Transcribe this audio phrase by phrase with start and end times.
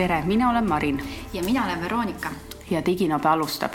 [0.00, 1.02] tere, mina olen Marin.
[1.32, 2.28] ja mina olen Veronika.
[2.70, 3.72] ja Diginobe alustab.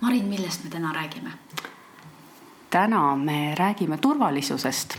[0.00, 1.30] Marin, millest me täna räägime?
[2.70, 4.98] täna me räägime turvalisusest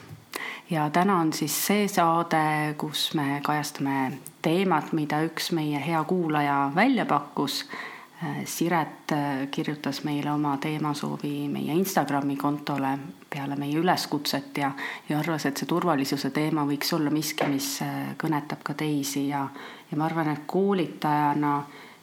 [0.69, 6.71] ja täna on siis see saade, kus me kajastame teemat, mida üks meie hea kuulaja
[6.75, 7.65] välja pakkus
[8.45, 9.11] Siret
[9.51, 12.97] kirjutas meile oma teemasoovi meie Instagrami kontole
[13.29, 14.71] peale meie üleskutset ja,
[15.09, 19.47] ja arvas, et see turvalisuse teema võiks olla miski, mis äh, kõnetab ka teisi ja,
[19.91, 21.53] ja ma arvan, et koolitajana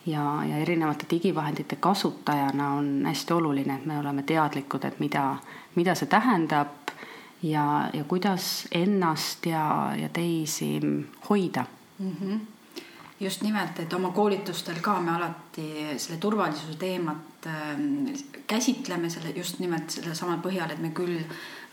[0.07, 5.37] ja, ja erinevate digivahendite kasutajana on hästi oluline, et me oleme teadlikud, et mida,
[5.75, 6.93] mida see tähendab
[7.43, 10.81] ja, ja kuidas ennast ja, ja teisi
[11.31, 11.65] hoida
[11.99, 12.17] mm.
[12.21, 12.41] -hmm
[13.21, 17.17] just nimelt, et oma koolitustel ka me alati selle turvalisuse teemat
[18.47, 21.21] käsitleme selle just nimelt selle sama põhjal, et me küll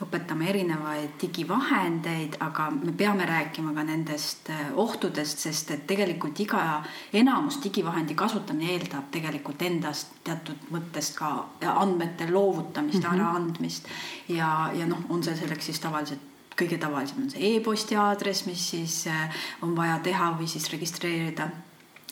[0.01, 6.81] õpetame erinevaid digivahendeid, aga me peame rääkima ka nendest äh, ohtudest, sest et tegelikult iga,
[7.13, 11.31] enamus digivahendi kasutamine eeldab tegelikult endast teatud mõttes ka
[11.75, 13.15] andmete loovutamist mm, -hmm.
[13.19, 13.87] äraandmist
[14.29, 18.69] ja, ja noh, on see selleks siis tavaliselt kõige tavalisem on see e-posti aadress, mis
[18.73, 21.49] siis äh, on vaja teha või siis registreerida.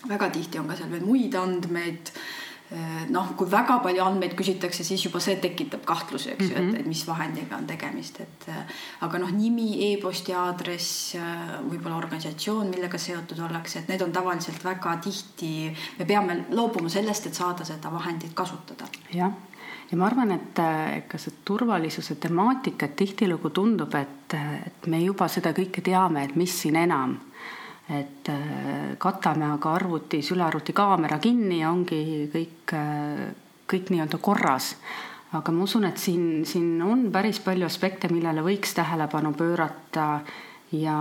[0.07, 2.11] väga tihti on ka seal veel muid andmeid
[3.09, 6.67] noh, kui väga palju andmeid küsitakse, siis juba see tekitab kahtlusi, eks ju mm -hmm.,
[6.67, 6.79] et, mhm.
[6.79, 11.15] et mis vahendiga on tegemist, et äh, aga noh, nimi e, e-posti aadress,
[11.69, 17.25] võib-olla organisatsioon, millega seotud ollakse, et need on tavaliselt väga tihti, me peame loobuma sellest,
[17.25, 18.85] et saada seda vahendit kasutada.
[19.13, 19.31] jah
[19.91, 20.59] ja ma arvan, et
[21.07, 26.35] ka see turvalisuse temaatika, et tihtilugu tundub, et, et me juba seda kõike teame, et
[26.35, 27.17] mis siin enam.
[27.89, 33.29] Et äh, katame aga arvuti, sülearvuti kaamera kinni ja ongi kõik, äh,
[33.69, 34.75] kõik nii-öelda korras.
[35.33, 40.21] aga ma usun, et siin, siin on päris palju aspekte, millele võiks tähelepanu pöörata
[40.73, 40.95] ja,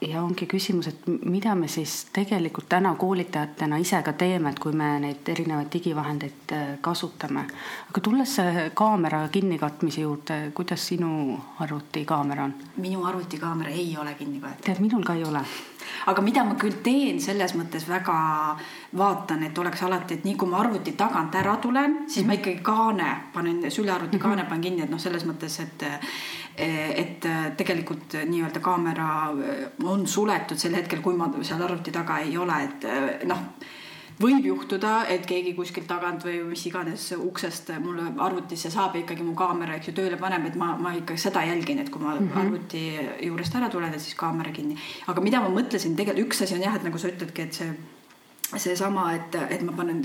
[0.00, 4.72] ja ongi küsimus, et mida me siis tegelikult täna koolitajatena ise ka teeme, et kui
[4.72, 7.46] me neid erinevaid digivahendeid äh, kasutame.
[7.90, 8.36] aga tulles
[8.74, 12.54] kaamera kinnikatmise juurde, kuidas sinu arvutikaamera on?
[12.76, 14.64] minu arvutikaamera ei ole kinni kaetud.
[14.68, 15.44] tead, minul ka ei ole
[16.06, 18.16] aga mida ma küll teen selles mõttes väga
[18.96, 22.26] vaatan, et oleks alati, et nii kui ma arvuti tagant ära tulen, siis mm -hmm.
[22.26, 22.40] ma mhm.
[22.40, 25.82] ikkagi kaane panen, sülearvuti kaane panen kinni, et noh, selles mõttes, et
[26.58, 27.24] et
[27.56, 29.28] tegelikult nii-öelda kaamera
[29.84, 33.38] on suletud sel hetkel, kui ma seal arvuti taga ei ole, et noh
[34.20, 39.26] võib juhtuda, et keegi kuskilt tagant või mis iganes uksest mulle arvutisse saab ja ikkagi
[39.26, 42.14] mu kaamera, eks ju, tööle paneb, et ma, ma ikka seda jälgin, et kui ma
[42.14, 42.40] mm -hmm.
[42.40, 42.84] arvuti
[43.28, 44.76] juurest ära tulen, et siis kaamera kinni.
[45.06, 47.74] aga mida ma mõtlesin, tegelikult üks asi on jah, et nagu sa ütledki, et see
[48.56, 50.02] seesama, et, et ma panen,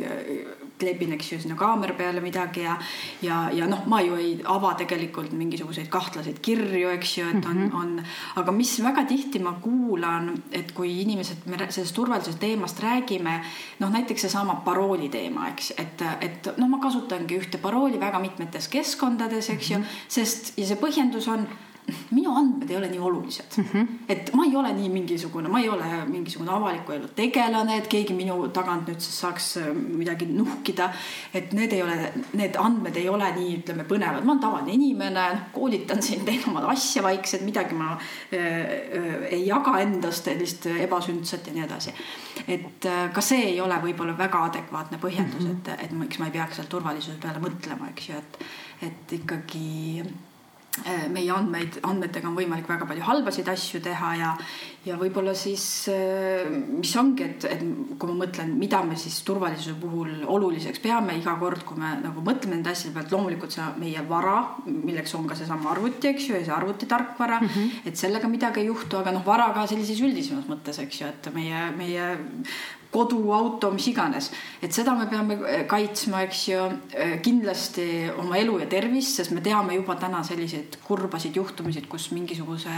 [0.81, 2.75] kleebin, eks ju, sinna kaamera peale midagi ja,
[3.21, 7.61] ja, ja noh, ma ju ei ava tegelikult mingisuguseid kahtlaseid kirju, eks ju, et on
[7.63, 7.75] -hmm.
[7.81, 8.03] on,
[8.41, 13.39] aga mis väga tihti ma kuulan, et kui inimesed, me sellest turvalisuse teemast räägime,
[13.79, 18.67] noh, näiteks seesama parooli teema, eks, et, et noh, ma kasutangi ühte parooli väga mitmetes
[18.67, 19.87] keskkondades, eks ju, mhm.
[20.07, 21.47] sest ja see põhjendus on
[22.11, 23.65] minu andmed ei ole nii olulised mm.
[23.73, 23.87] -hmm.
[24.09, 28.13] et ma ei ole nii mingisugune, ma ei ole mingisugune avaliku elu tegelane, et keegi
[28.13, 30.89] minu tagant nüüd siis saaks äh, midagi nuhkida.
[31.33, 35.27] et need ei ole, need andmed ei ole nii, ütleme, põnevad, ma olen tavaline inimene,
[35.33, 40.65] noh, koolitan siin, teen oma asja vaikselt, midagi ma äh, äh, ei jaga endast sellist
[40.65, 41.93] ebasündsat ja nii edasi.
[42.47, 45.73] et äh, ka see ei ole võib-olla väga adekvaatne põhjendus mm, -hmm.
[45.73, 48.43] et, et miks ma ei peaks seal turvalisuse peale mõtlema, eks ju, et,
[48.87, 50.03] et ikkagi
[51.11, 54.29] meie andmeid, andmetega on võimalik väga palju halbasid asju teha ja,
[54.87, 57.65] ja võib-olla siis, äh, mis ongi, et, et
[57.99, 62.23] kui ma mõtlen, mida me siis turvalisuse puhul oluliseks peame iga kord, kui me nagu
[62.23, 64.37] mõtleme nende asjade pealt, loomulikult see meie vara,
[64.71, 67.87] milleks on ka seesama arvuti, eks ju, ja see arvutitarkvara mm, -hmm.
[67.91, 71.33] et sellega midagi ei juhtu, aga noh, vara ka sellises üldisemas mõttes, eks ju, et
[71.35, 72.13] meie, meie
[72.91, 74.31] kodu, auto, mis iganes.
[74.61, 77.85] et seda me peame eh, kaitsma, eks ju, eh, kindlasti
[78.17, 82.75] oma elu ja tervist, sest me teame juba täna selliseid kurbasid juhtumisid, kus mingisuguse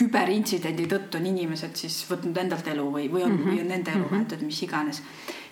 [0.00, 3.50] küberintsidendi tõttu on inimesed siis võtnud endalt elu või, või on mm, -hmm.
[3.50, 5.02] või on nende elu võetud mm -hmm., mis iganes.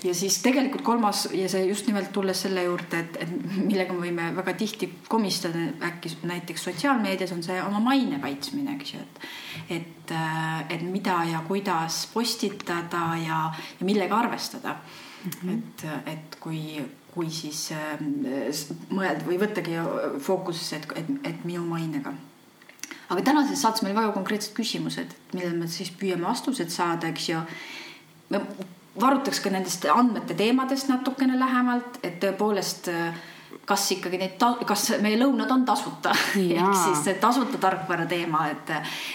[0.05, 4.07] Ja siis tegelikult kolmas ja see just nimelt tulles selle juurde, et, et millega me
[4.07, 9.27] võime väga tihti komistada äkki näiteks sotsiaalmeedias on see oma maine kaitsmine, eks ju, et
[9.79, 10.15] et,
[10.71, 13.41] et mida ja kuidas postitada ja,
[13.81, 15.31] ja millega arvestada mm.
[15.31, 15.59] -hmm.
[15.59, 16.63] et, et kui
[17.15, 17.99] kui siis äh,
[18.91, 19.81] mõelda või võttagi
[20.23, 22.13] fookusesse, et, et, et minu mainega
[23.09, 27.43] aga tänases saates meil väga konkreetsed küsimused, millele me siis püüame vastused saada, eks ju.
[29.01, 32.91] Varutaks ka nendest andmete teemadest natukene lähemalt, et tõepoolest
[33.69, 38.73] kas ikkagi neid, kas meie lõunad on tasuta ehk siis see tasuta tarkvara teema, et,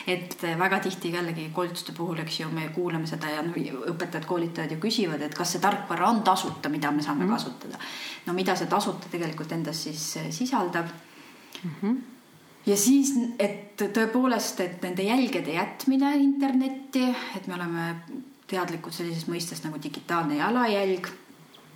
[0.09, 3.53] et väga tihti jällegi koolituste puhul, eks ju, me kuulame seda ja no,
[3.93, 7.33] õpetajad, koolitajad ju küsivad, et kas see tarkvara on tasuta, mida me saame mm -hmm.
[7.33, 7.77] kasutada.
[8.25, 10.85] no mida see tasuta tegelikult endas siis sisaldab
[11.63, 11.71] mm.
[11.81, 12.01] -hmm
[12.65, 17.03] ja siis, et tõepoolest, et nende jälgede jätmine internetti,
[17.35, 17.95] et me oleme
[18.53, 21.11] teadlikud sellisest mõistest nagu digitaalne jalajälg.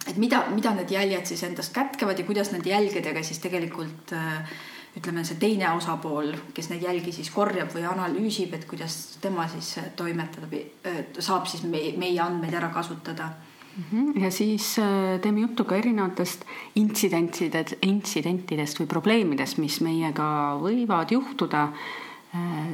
[0.07, 4.55] Et mida, mida need jäljed siis endast kätkevad ja kuidas nende jälgedega siis tegelikult äh,
[4.97, 9.75] ütleme, see teine osapool, kes neid jälgi siis korjab või analüüsib, et kuidas tema siis
[9.99, 10.49] toimetada,
[10.87, 13.33] äh, saab siis meie, meie andmeid ära kasutada.
[13.77, 14.17] Mhm.
[14.23, 16.47] ja siis äh, teeme juttu ka erinevatest
[16.81, 21.67] intsidentidest, intsidentidest või probleemidest, mis meiega võivad juhtuda.
[21.67, 22.06] Äh,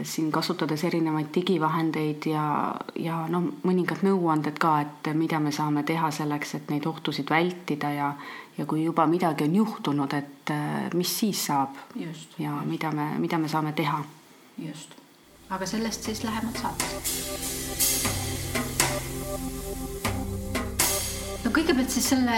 [0.03, 2.45] siin kasutades erinevaid digivahendeid ja,
[2.99, 7.91] ja no mõningad nõuanded ka, et mida me saame teha selleks, et neid ohtusid vältida
[7.93, 8.09] ja
[8.57, 12.69] ja kui juba midagi on juhtunud, et äh, mis siis saab just, ja just.
[12.69, 14.03] mida me, mida me saame teha.
[14.57, 14.93] just,
[15.49, 17.15] aga sellest siis lähemalt saates.
[21.43, 22.37] no kõigepealt siis selle,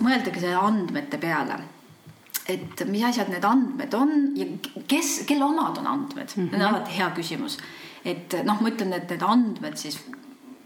[0.00, 1.62] mõeldagi selle andmete peale
[2.48, 4.46] et mis asjad need andmed on ja
[4.88, 6.54] kes, kelle omad on andmed mm, -hmm.
[6.54, 7.58] on alati hea küsimus.
[8.04, 9.98] et noh, ma ütlen, et need andmed siis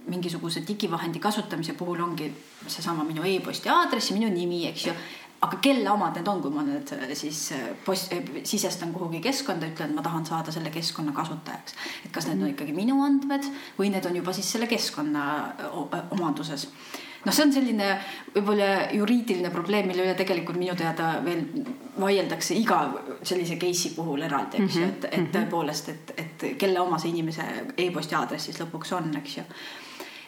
[0.08, 2.28] mingisuguse digivahendi kasutamise puhul ongi
[2.66, 4.94] seesama minu e-posti aadress ja minu nimi, eks ju.
[5.40, 9.20] aga kelle omad need on, kui ma need äh, siis äh, post-, äh, sisestan kuhugi
[9.22, 11.74] keskkonda, ütlen, ma tahan saada selle keskkonna kasutajaks.
[12.04, 12.54] et kas need on mhm.
[12.56, 13.46] ikkagi minu andmed
[13.78, 15.28] või need on juba siis selle keskkonna
[16.10, 16.66] omanduses
[17.24, 17.88] noh, see on selline
[18.34, 21.44] võib-olla juriidiline probleem, mille üle tegelikult minu teada veel
[21.98, 22.84] vaieldakse iga
[23.26, 25.34] sellise case'i puhul eraldi, eks ju, et, et mhm.
[25.34, 29.46] tõepoolest, et, et kelle oma see inimese e-posti aadress siis lõpuks on, eks ju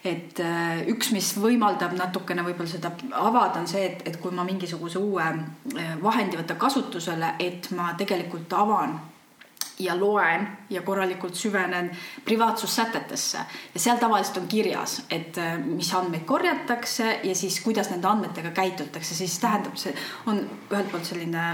[0.05, 4.47] et äh, üks, mis võimaldab natukene võib-olla seda avada, on see, et, et kui ma
[4.49, 8.97] mingisuguse uue äh, vahendi võtan kasutusele, et ma tegelikult avan
[9.81, 11.91] ja loen ja korralikult süvenen
[12.25, 13.45] privaatsussätetesse.
[13.75, 18.55] Ja seal tavaliselt on kirjas, et äh, mis andmeid korjatakse ja siis kuidas nende andmetega
[18.57, 19.95] käitutakse, siis tähendab, see
[20.27, 21.45] on ühelt poolt selline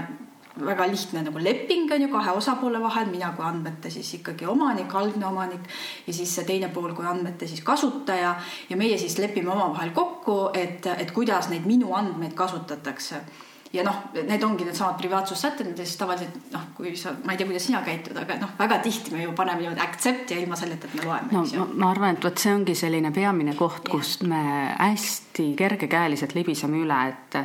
[0.65, 4.93] väga lihtne nagu leping on ju kahe osapoole vahel, mina kui andmete siis ikkagi omanik,
[4.95, 5.67] algne omanik
[6.07, 8.35] ja siis see teine pool kui andmete siis kasutaja.
[8.69, 13.21] Ja meie siis lepime omavahel kokku, et, et kuidas neid minu andmeid kasutatakse
[13.73, 17.47] ja noh, need ongi needsamad privaatsussätted, mida siis tavaliselt noh, kui sa, ma ei tea,
[17.49, 20.87] kuidas sina käitud, aga noh, väga tihti me ju paneme niimoodi accept ja ilma selleta,
[20.87, 21.31] et me loeme.
[21.35, 24.41] no ma, ma arvan, et vot see ongi selline peamine koht, kust me
[24.77, 27.39] hästi kergekäeliselt libiseme üle, et,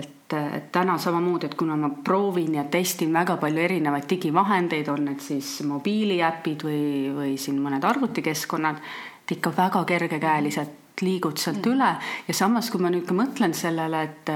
[0.00, 5.06] et, et täna samamoodi, et kuna ma proovin ja testin väga palju erinevaid digivahendeid, on
[5.12, 6.82] need siis mobiiliäpid või,
[7.14, 8.82] või siin mõned arvutikeskkonnad,
[9.22, 10.76] et ikka väga kergekäeliselt
[11.06, 11.72] liigud sealt mm.
[11.76, 11.94] üle
[12.26, 14.34] ja samas, kui ma nüüd ka mõtlen sellele, et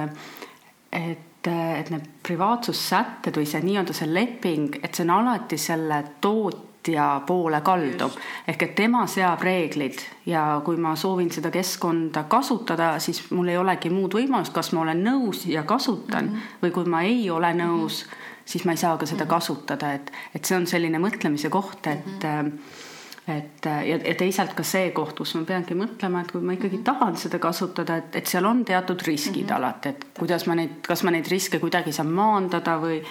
[0.92, 7.08] et et, need privaatsussätted või see nii-öelda see leping, et see on alati selle tootja
[7.26, 8.16] poole kaldub.
[8.48, 13.56] ehk et tema seab reeglid ja kui ma soovin seda keskkonda kasutada, siis mul ei
[13.56, 16.62] olegi muud võimalust, kas ma olen nõus ja kasutan mm -hmm.
[16.62, 18.44] või kui ma ei ole nõus mm, -hmm.
[18.44, 19.34] siis ma ei saa ka seda mm -hmm.
[19.34, 22.90] kasutada, et, et see on selline mõtlemise koht, et mm -hmm
[23.28, 26.80] et ja, ja teisalt ka see koht, kus ma peangi mõtlema, et kui ma ikkagi
[26.80, 26.86] mhm.
[26.88, 29.56] tahan seda kasutada, et, et seal on teatud riskid mm -hmm.
[29.56, 33.02] alati, et kuidas ma neid, kas ma neid riske kuidagi saan maandada või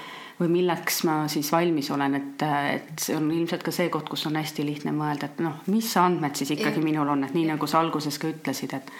[0.42, 4.26] või milleks ma siis valmis olen, et, et see on ilmselt ka see koht, kus
[4.26, 6.84] on hästi lihtne mõelda, et noh, mis andmed siis ikkagi ja.
[6.84, 8.92] minul on, et nii nagu sa alguses ka ütlesid, et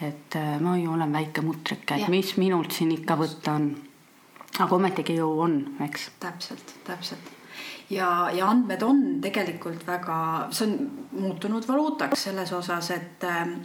[0.00, 3.72] et äh, ma ju olen väike mutrike, et mis minult siin ikka võtta on.
[4.58, 6.10] aga ometigi ju on, eks.
[6.20, 7.37] täpselt, täpselt
[7.90, 10.78] ja, ja andmed on tegelikult väga, see on
[11.12, 13.58] muutunud valuutaks selles osas, et ähm,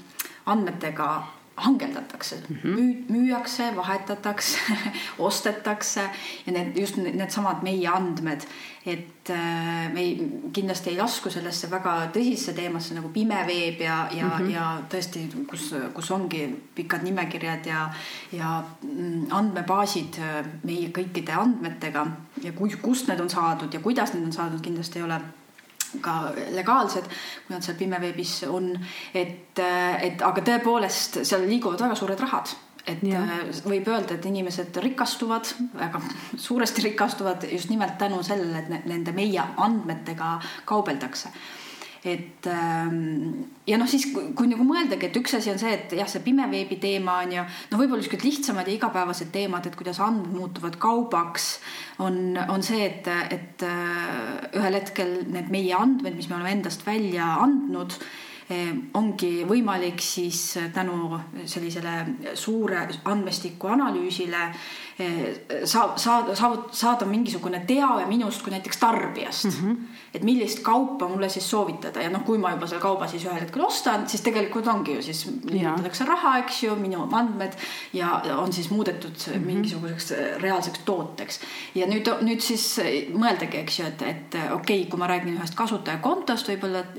[0.45, 1.09] andmetega
[1.55, 3.11] hangeldatakse mm, -hmm.
[3.11, 4.57] müüakse, vahetatakse
[5.19, 6.01] ostetakse
[6.45, 8.41] ja need just needsamad meie andmed,
[8.85, 14.25] et äh, me ei, kindlasti ei lasku sellesse väga tõsisse teemasse nagu pimeveeb ja, ja
[14.25, 14.49] mm, -hmm.
[14.49, 17.89] ja tõesti, kus, kus ongi pikad nimekirjad ja,
[18.31, 22.07] ja mm, andmebaasid äh, meie kõikide andmetega
[22.43, 25.21] ja kui, kust need on saadud ja kuidas need on saadud, kindlasti ei ole
[26.01, 27.09] ka legaalsed,
[27.45, 28.73] kui nad seal pimeveebis on.
[29.13, 32.53] et, et aga tõepoolest seal liiguvad väga suured rahad
[32.87, 33.23] et ja.
[33.23, 36.01] Äh, võib öelda, et inimesed rikastuvad, väga
[36.35, 40.37] suuresti rikastuvad just nimelt tänu sellele, et nende meie andmetega
[40.69, 41.31] kaubeldakse
[42.03, 45.93] et ähm, ja noh, siis kui, kui nagu mõeldagi, et üks asi on see, et
[45.95, 50.01] jah, see pimeveebi teema on ju no võib-olla niisugused lihtsamad ja igapäevased teemad, et kuidas
[50.03, 51.47] andmed muutuvad kaubaks,
[52.03, 56.83] on, on see, et, et äh, ühel hetkel need meie andmed, mis me oleme endast
[56.87, 57.95] välja andnud
[58.93, 64.49] ongi võimalik siis tänu sellisele suure andmestiku analüüsile
[65.65, 69.51] saab, saada, saada, saada mingisugune teave minust kui näiteks tarbijast mm.
[69.51, 69.77] -hmm.
[70.13, 73.41] et millist kaupa mulle siis soovitada ja noh, kui ma juba selle kauba siis ühel
[73.41, 77.53] hetkel ostan, siis tegelikult ongi ju siis liigutatakse raha, eks ju, minu andmed
[77.93, 79.45] ja on siis muudetud mm -hmm.
[79.45, 81.39] mingisuguseks reaalseks tooteks.
[81.75, 82.79] ja nüüd, nüüd siis
[83.13, 86.97] mõeldagi, eks ju, et, et okei okay,, kui ma räägin ühest kasutajakontost võib-olla, et,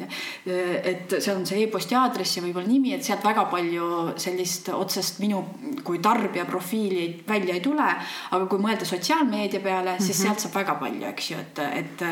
[0.84, 5.20] et see on see e-posti aadress ja võib-olla nimi, et sealt väga palju sellist otsest
[5.20, 5.44] minu
[5.84, 7.90] kui tarbija profiili välja ei tule
[8.30, 10.26] aga kui mõelda sotsiaalmeedia peale, siis mm -hmm.
[10.26, 12.04] sealt saab väga palju, eks ju, et, et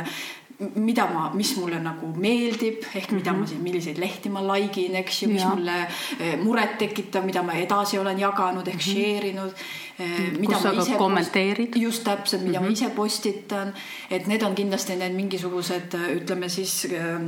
[0.74, 3.40] mida ma, mis mulle nagu meeldib, ehk mida mm -hmm.
[3.40, 5.48] ma siin, milliseid lehti ma like in, eks ju, mis ja.
[5.48, 5.88] mulle
[6.20, 8.92] eh, muret tekitab, mida ma edasi olen jaganud ehk mm -hmm.
[8.92, 9.52] share inud.
[9.98, 11.76] Eh, mida Kus ma ise kommenteerid.
[11.76, 12.68] just täpselt, mida mm -hmm.
[12.68, 13.74] ma ise postitan,
[14.10, 17.20] et need on kindlasti need mingisugused, ütleme siis äh,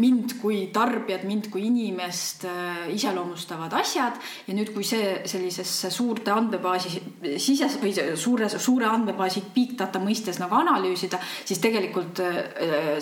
[0.00, 4.16] mind kui tarbijat, mind kui inimest äh, iseloomustavad asjad
[4.46, 7.02] ja nüüd, kui see sellisesse suurte andmebaasi
[7.42, 12.38] sises või suure, suure andmebaasi big data mõistes nagu analüüsida, siis tegelikult äh,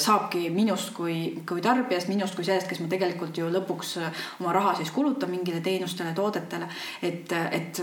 [0.02, 4.54] saabki minust kui, kui tarbijast, minust kui sellest, kes ma tegelikult ju lõpuks äh, oma
[4.56, 6.66] raha siis kulutan mingile teenustele, toodetele,
[7.06, 7.82] et, et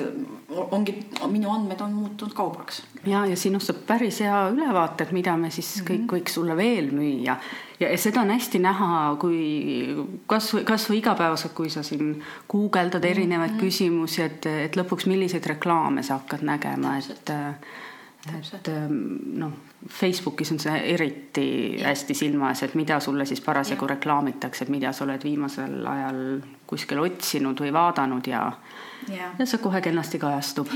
[0.75, 0.97] ongi,
[1.31, 2.83] minu andmed on muutunud kaubaks.
[3.05, 6.17] ja, ja sinust saab päris hea ülevaate, et mida me siis kõik mm -hmm.
[6.17, 7.39] võiks sulle veel müüa
[7.79, 9.39] ja seda on hästi näha, kui
[10.29, 12.15] kasvõi, kasvõi igapäevaselt, kui sa siin
[12.49, 13.61] guugeldad erinevaid mm -hmm.
[13.61, 17.31] küsimusi, et, et lõpuks milliseid reklaame sa hakkad nägema, et
[18.27, 18.69] et
[19.33, 19.51] noh,
[19.87, 21.87] Facebookis on see eriti ja.
[21.87, 26.41] hästi silma ees, et mida sulle siis parasjagu reklaamitakse, et mida sa oled viimasel ajal
[26.67, 28.51] kuskil otsinud või vaadanud ja,
[29.07, 29.31] ja.
[29.39, 30.67] ja see kohe kenasti kajastub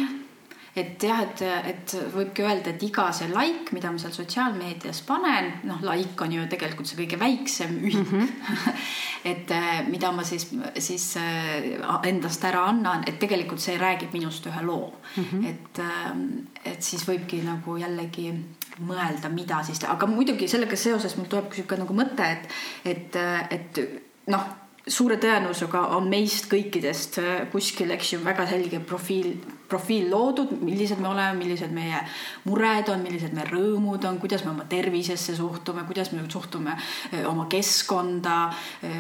[0.76, 5.50] et jah, et, et võibki öelda, et iga see like, mida ma seal sotsiaalmeedias panen,
[5.68, 8.22] noh, like on ju tegelikult see kõige väiksem ühik mm.
[8.22, 8.80] -hmm.
[9.34, 10.48] et äh, mida ma siis,
[10.80, 11.76] siis äh,
[12.08, 15.24] endast ära annan, et tegelikult see räägib minust ühe loo mm.
[15.24, 15.46] -hmm.
[15.50, 18.32] et, äh, et siis võibki nagu jällegi
[18.80, 22.48] mõelda, mida siis aga muidugi sellega seoses mul tuleb niisugune nagu mõte, et,
[22.86, 23.16] et,
[23.52, 24.48] et noh
[24.88, 27.20] suure tõenäosusega on meist kõikidest
[27.52, 29.36] kuskil, eks ju, väga selge profiil
[29.72, 32.02] profiil loodud, millised me oleme, millised meie
[32.48, 36.76] mured on, millised meie rõõmud on, kuidas me oma tervisesse suhtume, kuidas me suhtume
[37.12, 38.38] eh, oma keskkonda
[38.84, 38.98] eh,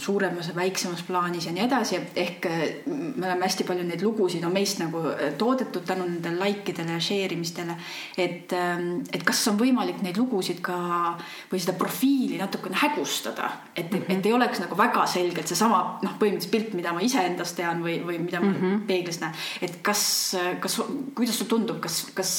[0.00, 2.00] suuremas ja väiksemas plaanis ja nii edasi.
[2.24, 5.02] ehk eh, me oleme hästi palju neid lugusid on meist nagu
[5.38, 7.76] toodetud tänu nendele like idele ja share imistele.
[8.16, 8.52] et,
[9.12, 10.78] et kas on võimalik neid lugusid ka
[11.50, 14.18] või seda profiili natukene hägustada, et mm, -hmm.
[14.18, 17.98] et ei oleks nagu väga selgelt seesama noh, põhimõtteliselt pilt, mida ma iseendast tean või,
[18.06, 18.86] või mida ma mm -hmm.
[18.86, 20.78] peeglis näen, et kas kas, kas,
[21.16, 22.34] kuidas sulle tundub, kas, kas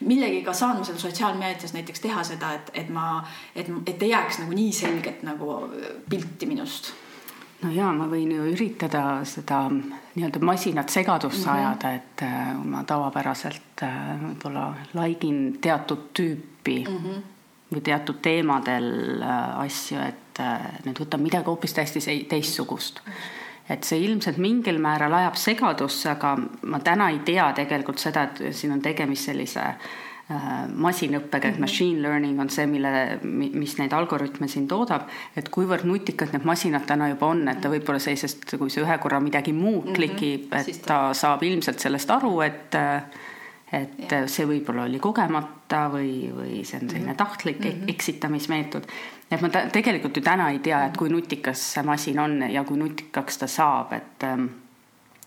[0.00, 3.22] millegiga saan ma seal sotsiaalmeedias näiteks teha seda, et, et ma,
[3.54, 5.58] et, et ei jääks nagu nii selget nagu
[6.10, 6.94] pilti minust?
[7.64, 11.58] no ja ma võin ju üritada seda nii-öelda masinat segadusse mm -hmm.
[11.58, 17.22] ajada, et äh, ma tavapäraselt äh, võib-olla laigin teatud tüüpi mm -hmm.
[17.72, 20.42] või teatud teemadel äh, asju, et
[20.84, 23.12] nüüd võtan midagi hoopis täiesti teistsugust mm.
[23.12, 26.34] -hmm et see ilmselt mingil määral ajab segadusse, aga
[26.68, 31.64] ma täna ei tea tegelikult seda, et siin on tegemist sellise äh, masinõppega, et mhm.
[31.64, 32.92] machine learning on see, mille,
[33.24, 37.68] mis neid algoritme siin toodab, et kuivõrd nutikad need masinad täna juba on, et ta
[37.68, 37.78] mhm.
[37.78, 39.96] võib-olla sellisest, kui see ühe korra midagi muud mhm.
[39.96, 42.80] klikib, et ta saab ilmselt sellest aru, et
[43.74, 44.24] et ja.
[44.30, 47.94] see võib-olla oli kogemata või, või see on selline tahtlik mm -hmm.
[47.94, 48.88] eksitamismeetod
[49.30, 52.78] et ma tegelikult ju täna ei tea, et kui nutikas see masin on ja kui
[52.80, 54.46] nutikaks ta saab, et ähm,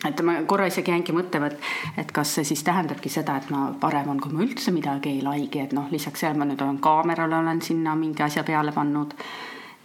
[0.06, 3.72] et ma korra isegi jäingi mõtlema, et, et kas see siis tähendabki seda, et ma
[3.82, 6.78] parem on, kui ma üldse midagi ei like'i, et noh, lisaks sellele ma nüüd olen
[6.84, 9.16] kaamerale olen sinna mingi asja peale pannud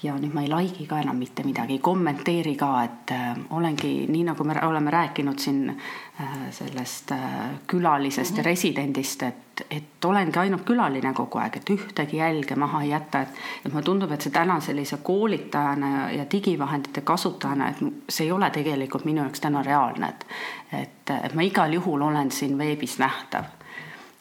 [0.03, 3.93] ja nüüd ma ei like'i ka enam mitte midagi, ei kommenteeri ka, et äh, olengi
[4.11, 7.21] nii, nagu me oleme rääkinud siin äh, sellest äh,
[7.67, 8.39] külalisest mm -hmm.
[8.39, 8.49] ja mhm.
[8.51, 13.29] residendist, et, et olengi ainult külaline kogu aeg, et ühtegi jälge maha ei jäta, et,
[13.65, 17.77] et mulle tundub, et see täna sellise koolitajana ja, ja digivahendite kasutajana, et
[18.09, 20.27] see ei ole tegelikult minu jaoks täna reaalne, et,
[20.73, 23.45] et, et ma igal juhul olen siin veebis nähtav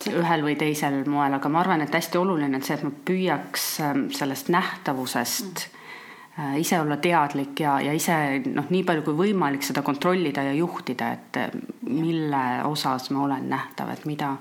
[0.10, 3.68] ühel või teisel moel, aga ma arvan, et hästi oluline on see, et ma püüaks
[3.86, 8.16] ähm, sellest nähtavusest äh, ise olla teadlik ja, ja ise
[8.48, 11.56] noh, nii palju kui võimalik seda kontrollida ja juhtida, et äh,
[11.88, 14.36] mille osas ma olen nähtav, et mida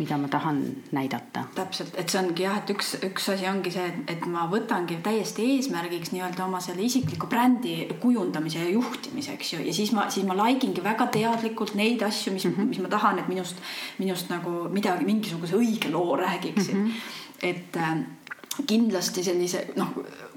[0.00, 0.60] mida ma tahan
[0.96, 1.42] näidata.
[1.54, 5.44] täpselt, et see ongi jah, et üks, üks asi ongi see, et ma võtangi täiesti
[5.56, 10.24] eesmärgiks nii-öelda oma selle isikliku brändi kujundamise ja juhtimise, eks ju, ja siis ma, siis
[10.28, 12.72] ma like ingi väga teadlikult neid asju, mis mm, -hmm.
[12.72, 13.60] mis ma tahan, et minust,
[13.98, 16.86] minust nagu midagi, mingisuguse õige loo räägiksid mm.
[16.86, 17.50] -hmm.
[17.52, 17.98] et äh,
[18.66, 19.92] kindlasti sellise noh,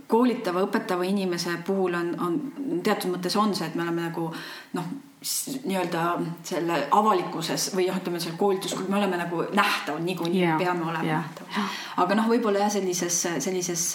[0.08, 2.38] koolitava, õpetava inimese puhul on, on
[2.84, 4.28] teatud mõttes on see, et me oleme nagu
[4.74, 6.04] noh nii-öelda
[6.44, 11.06] selle avalikkuses või noh, ütleme seal koolitus, me oleme nagu nähtav, niikuinii yeah, peame olema
[11.08, 11.22] yeah.
[11.24, 11.70] nähtav.
[12.04, 13.86] aga noh, võib-olla jah, sellises, sellises,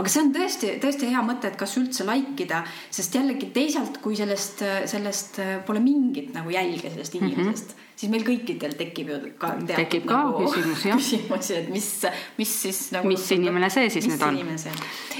[0.00, 4.00] aga see on tõesti, tõesti hea mõte, et kas üldse like ida, sest jällegi teisalt,
[4.04, 7.28] kui sellest, sellest pole mingit nagu jälge sellest mhm.
[7.28, 7.76] inimesest mm.
[7.76, 11.88] -hmm siis meil kõikidel tekib ju ka tekib ka nagu, küsimus jah küsimusi, et mis,
[12.38, 14.38] mis siis nagu mis inimene see siis nüüd on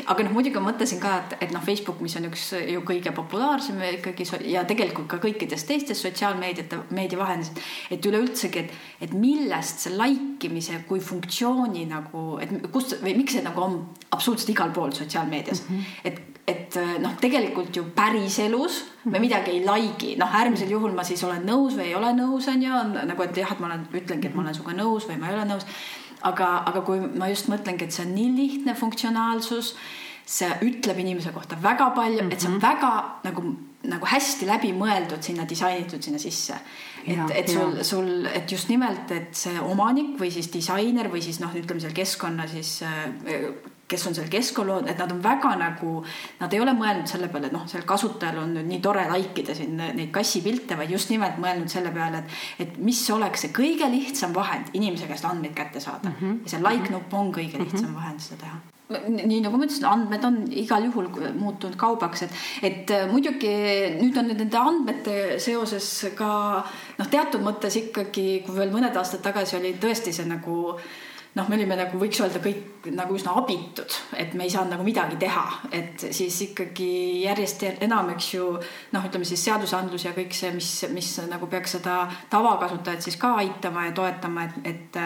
[0.07, 3.13] aga noh, muidugi ma mõtlesin ka, et, et noh, Facebook, mis on üks ju kõige
[3.17, 7.61] populaarsem ikkagi ja tegelikult ka kõikides teistes sotsiaalmeediate, meediavahendisid,
[7.91, 13.39] et üleüldsegi, et, et millest see like imise kui funktsiooni nagu, et kust või miks
[13.39, 13.79] see nagu on
[14.11, 16.03] absoluutselt igal pool sotsiaalmeedias mm, -hmm.
[16.05, 21.23] et et noh, tegelikult ju päriselus me midagi ei like'i, noh, äärmisel juhul ma siis
[21.25, 24.31] olen nõus või ei ole nõus, on ju, nagu et jah, et ma olen, ütlengi,
[24.31, 25.67] et ma olen sinuga nõus või ma ei ole nõus.
[26.23, 29.75] aga, aga kui ma just mõtlengi, et see on nii lihtne funktsionaalsus,
[30.29, 32.33] see ütleb inimese kohta väga palju mm, -hmm.
[32.33, 32.63] et see on mhm.
[32.63, 33.57] väga nagu,
[33.89, 36.59] nagu hästi läbimõeldud sinna disainitud sinna sisse.
[37.07, 41.41] et, et sul, sul, et just nimelt, et see omanik või siis disainer või siis
[41.41, 43.09] noh, ütleme seal keskkonna siis äh,
[43.89, 45.93] kes on seal keskkonna, et nad on väga nagu,
[46.41, 49.41] nad ei ole mõelnud selle peale, et noh, sellel kasutajal on nüüd nii tore like
[49.43, 53.55] ida siin neid kassipilte, vaid just nimelt mõelnud selle peale, et, et mis oleks see
[53.57, 56.19] kõige lihtsam vahend inimese käest andmeid kätte saada mm.
[56.21, 56.41] -hmm.
[56.45, 57.65] ja see like nupp on kõige mhm.
[57.65, 58.03] lihtsam mm -hmm.
[58.03, 62.95] vahend seda teha nii nagu ma ütlesin, andmed on igal juhul muutunud kaubaks, et, et
[63.11, 63.51] muidugi
[63.99, 66.31] nüüd on nende andmete seoses ka
[66.63, 70.89] noh, teatud mõttes ikkagi, kui veel mõned aastad tagasi oli tõesti see nagu äh,
[71.35, 74.85] noh, me olime nagu võiks öelda kõik nagu üsna abitud, et me ei saanud nagu
[74.87, 75.45] midagi teha,
[75.75, 76.89] et siis ikkagi
[77.25, 78.47] järjest enam, eks ju,
[78.95, 82.01] noh, ütleme siis seadusandlus ja kõik see, mis, mis nagu peaks seda
[82.33, 85.01] tavakasutajat siis ka aitama ja toetama, et, et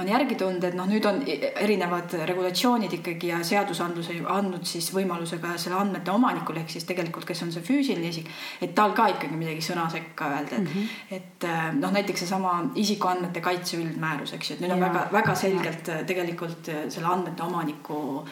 [0.00, 5.40] on järgi tulnud, et noh, nüüd on erinevad regulatsioonid ikkagi ja seadusandlus andnud siis võimaluse
[5.42, 8.30] ka selle andmete omanikule ehk siis tegelikult, kes on see füüsiline isik,
[8.64, 11.14] et tal ka ikkagi midagi sõna sekka öelda, et mm, -hmm.
[11.18, 15.88] et noh, näiteks seesama isikuandmete kaitse üldmäärus, eks ju, et nüüd on väga-väga selgelt selgelt
[15.88, 18.24] äh, tegelikult äh, selle andmete omaniku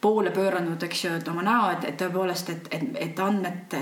[0.00, 3.80] poole pööranud, eks ju, et oma näo, et, et tõepoolest, et, et, et andmete,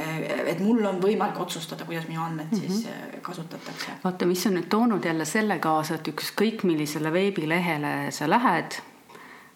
[0.50, 2.72] et mul on võimalik otsustada, kuidas minu andmeid mm -hmm.
[2.72, 3.98] siis äh, kasutatakse.
[4.04, 8.80] vaata, mis on nüüd toonud jälle selle kaasa, et ükskõik millisele veebilehele sa lähed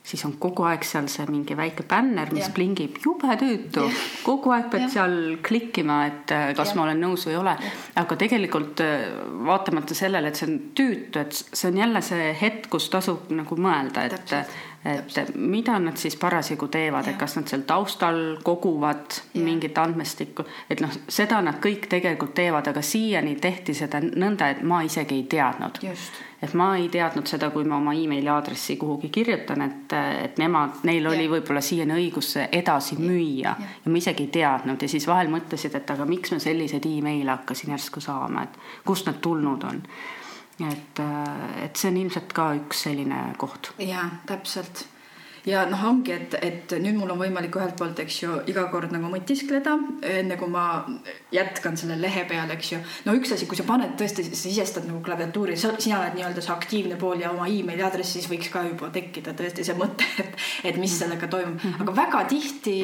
[0.02, 2.50] siis on kogu aeg seal see mingi väike bänner, mis ja.
[2.54, 3.86] plingib jube tüütu.
[4.26, 4.90] kogu aeg pead ja.
[4.96, 5.14] seal
[5.46, 6.78] klikkima, et äh, kas ja.
[6.78, 7.54] ma olen nõus või ei ole.
[8.02, 9.06] aga tegelikult äh,
[9.46, 13.58] vaatamata sellele, et see on tüütu, et see on jälle see hetk, kus tasub nagu
[13.58, 14.36] mõelda, et
[14.84, 19.42] et mida nad siis parasjagu teevad, et kas nad seal taustal koguvad ja.
[19.44, 24.62] mingit andmestikku, et noh, seda nad kõik tegelikult teevad, aga siiani tehti seda nõnda, et
[24.66, 25.78] ma isegi ei teadnud.
[26.42, 30.80] et ma ei teadnud seda, kui ma oma emaili aadressi kuhugi kirjutan, et, et nemad,
[30.82, 33.54] neil oli võib-olla siiani õigus edasi müüa ja.
[33.84, 34.82] ja ma isegi ei teadnud.
[34.82, 39.06] Ja siis vahel mõtlesid, et aga miks ma selliseid email'e hakkasin järsku saama, et kust
[39.06, 39.84] nad tulnud on
[40.70, 43.72] et, äh, et see on ilmselt ka üks selline koht.
[43.78, 44.86] ja täpselt
[45.46, 48.92] ja noh, ongi, et, et nüüd mul on võimalik ühelt poolt, eks ju, iga kord
[48.94, 49.74] nagu mõtiskleda,
[50.12, 50.64] enne kui ma
[51.34, 52.78] jätkan selle lehe peal, eks ju.
[53.06, 56.98] no üks asi, kui sa paned tõesti, sisestad nagu klaviatuuri, sina oled nii-öelda see aktiivne
[57.00, 60.38] pool ja oma emaili aadressi, siis võiks ka juba tekkida tõesti see mõte, et,
[60.70, 61.58] et mis sellega toimub.
[61.58, 61.82] -hmm.
[61.82, 62.78] aga väga tihti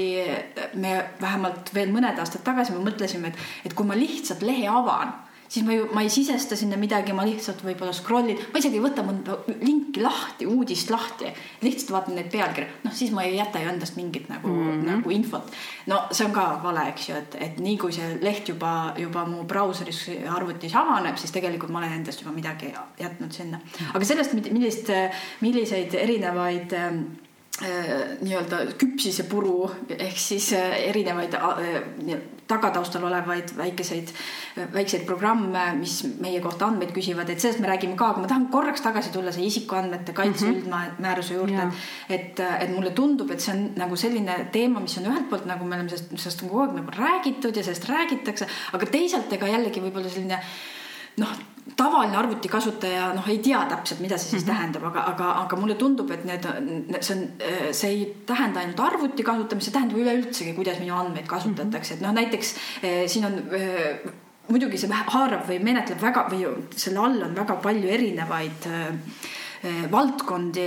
[0.83, 5.14] me vähemalt veel mõned aastad tagasi me mõtlesime, et, et kui ma lihtsalt lehe avan
[5.48, 8.78] siis ma ju, ma ei sisesta sinna midagi, ma lihtsalt võib-olla scroll in, ma isegi
[8.78, 11.30] ei võta mõnda linki lahti, uudist lahti,
[11.64, 14.88] lihtsalt vaatan neid pealkirju, noh siis ma ei jäta ju endast mingit nagu mm, -hmm.
[14.90, 15.52] nagu infot.
[15.87, 19.24] no see on ka vale, eks ju, et, et nii kui see leht juba, juba
[19.24, 23.61] mu brauseris arvutis avaneb, siis tegelikult ma olen endast juba midagi jätnud sinna.
[23.94, 24.92] aga sellest, millist,
[25.40, 27.28] milliseid erinevaid ähm, äh,
[27.59, 34.12] nii-öelda küpsisepuru ehk siis äh, erinevaid äh, tagataustal olevaid väikeseid,
[34.73, 38.47] väikseid programme, mis meie kohta andmeid küsivad, et sellest me räägime ka, aga ma tahan
[38.53, 40.62] korraks tagasi tulla see isikuandmete kaitse mm -hmm.
[40.62, 41.68] üldmääruse juurde,
[42.09, 45.64] et, et mulle tundub, et see on nagu selline teema, mis on ühelt poolt nagu
[45.64, 49.47] me oleme sellest, sellest on kogu aeg nagu räägitud ja sellest räägitakse, aga teisalt ega
[49.47, 50.40] jällegi võib-olla selline
[51.16, 51.38] noh,
[51.76, 54.57] tavaline arvutikasutaja noh, ei tea täpselt, mida see siis mm -hmm.
[54.57, 56.46] tähendab, aga, aga, aga mulle tundub, et need,
[57.00, 57.26] see on,
[57.72, 62.12] see ei tähenda ainult arvuti kasutamist, see tähendab üleüldsegi, kuidas minu andmeid kasutatakse, et noh,
[62.12, 64.00] näiteks eh, siin on eh,
[64.48, 68.92] muidugi see haarab või menetleb väga või selle all on väga palju erinevaid Eh,
[69.90, 70.66] valdkondi,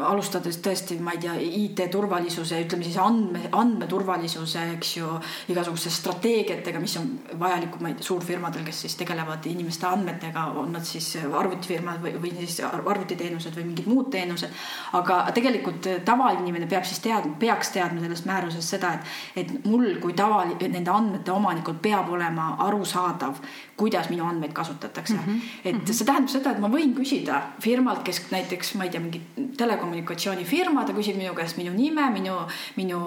[0.00, 5.10] alustades tõesti, ma ei tea, IT-turvalisuse, ütleme siis andme, andmeturvalisuse, eks ju,
[5.52, 10.72] igasuguste strateegiatega, mis on vajalikud, ma ei tea, suurfirmadel, kes siis tegelevad inimeste andmetega, on
[10.72, 14.62] nad siis arvutifirmad või, või siis arvutiteenused või mingid muud teenused.
[14.96, 20.16] aga tegelikult tavainimene peab siis teadma, peaks teadma sellest määrusest seda, et, et mul kui
[20.16, 23.42] tava, nende andmete omanikul peab olema arusaadav,
[23.76, 25.20] kuidas minu andmeid kasutatakse mm.
[25.26, 25.40] -hmm.
[25.64, 25.92] et -hmm.
[25.92, 29.20] see tähendab seda, et ma võin küsida firmalt, kes näiteks, ma ei tea, mingi
[29.58, 32.36] telekommunikatsioonifirma, ta küsib minu käest minu nime, minu,
[32.76, 33.00] minu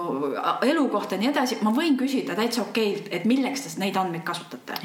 [0.65, 1.57] elukohta ja nii edasi.
[1.61, 4.79] ma võin küsida täitsa okeilt, et milleks te neid andmeid kasutate.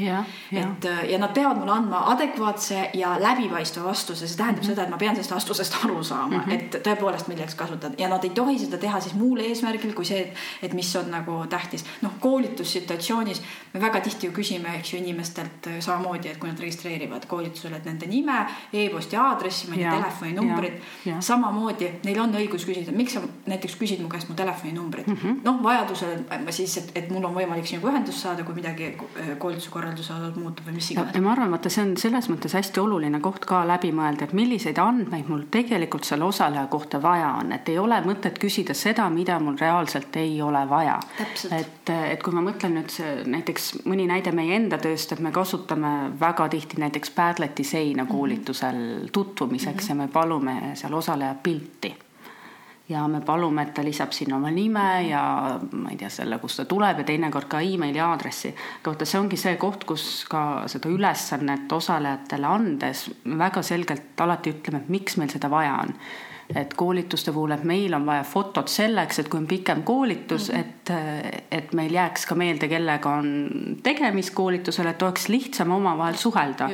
[0.52, 4.74] et ja nad peavad mulle andma adekvaatse ja läbipaistva vastuse, see tähendab mm -hmm.
[4.74, 6.52] seda, et ma pean sellest vastusest aru saama mm, -hmm.
[6.52, 10.20] et tõepoolest, milleks kasutada ja nad ei tohi seda teha siis muul eesmärgil kui see,
[10.20, 11.84] et, et mis on nagu tähtis.
[12.02, 17.26] noh, koolitussituatsioonis me väga tihti ju küsime, eks ju, inimestelt samamoodi, et kui nad registreerivad
[17.26, 20.82] koolitusele, et nende nime e, e-posti aadressi, ma ei tea, telefoninumbrit.
[21.20, 25.40] samamoodi neil on õigus küsida, miks sa näiteks küsid mu käest mu telefoninumbrit mm -hmm..
[25.44, 28.92] noh, vajadusel siis, et, et mul on võimalik sinuga ühendust saada, kui midagi
[29.38, 31.14] koolituse korralduse osas muutub või mis iganes.
[31.14, 34.32] ja ma arvan, vaata, see on selles mõttes hästi oluline koht ka läbi mõelda, et
[34.32, 39.10] milliseid andmeid mul tegelikult selle osaleja kohta vaja on, et ei ole mõtet küsida seda,
[39.10, 41.00] mida mul reaalselt ei ole vaja.
[41.50, 45.32] et, et kui ma mõtlen nüüd see, näiteks mõni näide meie enda tööst, et me
[45.32, 48.12] kasutame kasutame väga tihti näiteks Padleti seina mhm.
[48.12, 50.00] koolitusel tutvumiseks mm -hmm.
[50.00, 51.94] ja me palume seal osalejal pilti.
[52.90, 55.20] ja me palume, et ta lisab sinna oma nime ja
[55.72, 58.50] ma ei tea, selle, kust ta tuleb ja teinekord ka emaili aadressi.
[58.80, 64.56] aga vaata, see ongi see koht, kus ka seda ülesannet osalejatele andes väga selgelt alati
[64.56, 65.94] ütleme, et miks meil seda vaja on
[66.54, 70.56] et koolituste puhul, et meil on vaja fotot selleks, et kui on pikem koolitus mm,
[70.56, 70.60] -hmm.
[70.60, 76.70] et, et meil jääks ka meelde, kellega on tegemist koolitusel, et oleks lihtsam omavahel suhelda.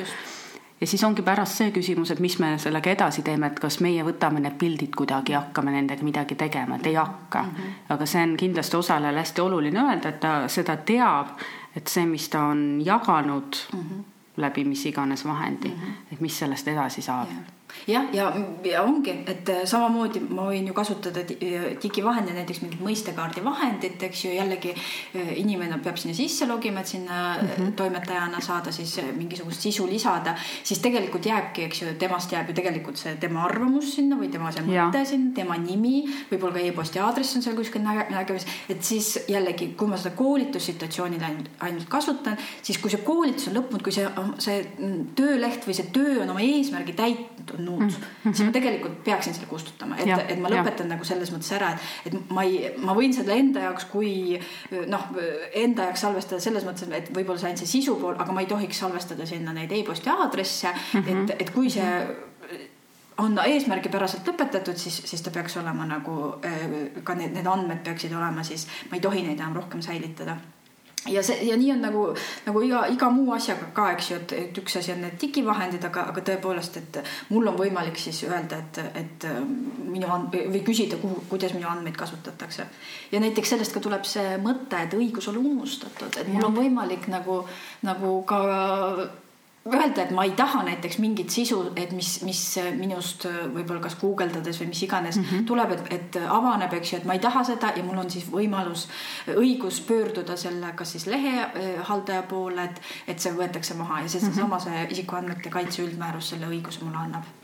[0.81, 4.03] Ja siis ongi pärast see küsimus, et mis me sellega edasi teeme, et kas meie
[4.05, 7.49] võtame need pildid kuidagi hakkame nendega midagi tegema, et ei hakka mm.
[7.49, 7.73] -hmm.
[7.95, 11.27] aga see on kindlasti osalejale hästi oluline öelda, et ta seda teab,
[11.75, 14.03] et see, mis ta on jaganud mm -hmm.
[14.37, 16.13] läbi mis iganes vahendi mm, -hmm.
[16.13, 17.56] et mis sellest edasi saab yeah
[17.87, 18.27] jah, ja,
[18.63, 24.25] ja ongi, et äh, samamoodi ma võin ju kasutada digivahendeid, näiteks mingit mõistekaardi vahendit, eks
[24.25, 27.71] ju, jällegi äh, inimene peab sinna sisse logima, et sinna mm -hmm.
[27.79, 32.97] toimetajana saada siis mingisugust sisu lisada, siis tegelikult jääbki, eks ju, temast jääb ju tegelikult
[32.97, 37.35] see tema arvamus sinna või tema see mõte sinna, tema nimi, võib-olla ka e-posti aadress
[37.35, 42.77] on seal kuskil nägemas, et siis jällegi, kui ma seda koolitussituatsioonil ainult, ainult kasutan, siis
[42.77, 44.65] kui see koolitus on lõppenud, kui see, see
[45.15, 47.89] tööleht või see töö on oma eesmärgi täitnud, olnud mm,
[48.23, 48.33] -hmm.
[48.33, 50.93] siis ma tegelikult peaksin selle kustutama, et, et ma lõpetan ja.
[50.95, 54.39] nagu selles mõttes ära, et, et ma ei, ma võin selle enda jaoks, kui
[54.87, 55.09] noh,
[55.53, 58.49] enda jaoks salvestada selles mõttes, et võib-olla see ainult see sisu pool, aga ma ei
[58.49, 61.23] tohiks salvestada sinna neid e-posti aadresse mm, -hmm.
[61.23, 61.93] et, et kui see
[63.17, 66.35] on eesmärgipäraselt lõpetatud, siis, siis ta peaks olema nagu
[67.03, 70.37] ka need, need andmed peaksid olema siis, ma ei tohi neid enam rohkem säilitada
[71.07, 72.03] ja see ja nii on nagu,
[72.45, 75.83] nagu iga, iga muu asjaga ka, eks ju, et, et üks asi on need digivahendid,
[75.89, 79.27] aga, aga tõepoolest, et mul on võimalik siis öelda, et, et
[79.87, 82.67] minu and- või küsida, kuhu, kuidas minu andmeid kasutatakse.
[83.11, 87.07] ja näiteks sellest ka tuleb see mõte, et õigus olla unustatud, et mul on võimalik
[87.11, 87.41] nagu,
[87.87, 88.43] nagu ka
[89.73, 92.41] öelda, et ma ei taha näiteks mingit sisu, et mis, mis
[92.77, 95.45] minust võib-olla kas guugeldades või mis iganes mm -hmm.
[95.45, 98.27] tuleb, et, et avaneb, eks ju, et ma ei taha seda ja mul on siis
[98.31, 98.87] võimalus,
[99.35, 104.53] õigus pöörduda selle, kas siis lehehaldaja poole, et, et see võetakse maha ja seesama mm
[104.53, 104.63] -hmm.
[104.63, 107.36] see isikuandmete kaitse üldmäärus selle õiguse mulle annab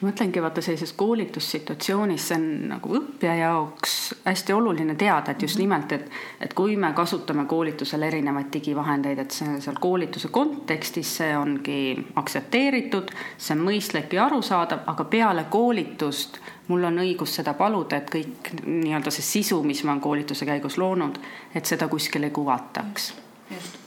[0.00, 5.64] mõtlengi vaata sellises koolitussituatsioonis, see on nagu õppija jaoks hästi oluline teada, et just mhm.
[5.64, 11.32] nimelt, et, et kui me kasutame koolitusel erinevaid digivahendeid, et see seal koolituse kontekstis, see
[11.36, 11.80] ongi
[12.20, 18.12] aktsepteeritud, see on mõistlik ja arusaadav, aga peale koolitust mul on õigus seda paluda, et
[18.12, 21.18] kõik nii-öelda see sisu, mis ma olen koolituse käigus loonud,
[21.54, 23.12] et seda kuskil ei kuvataks.
[23.50, 23.78] just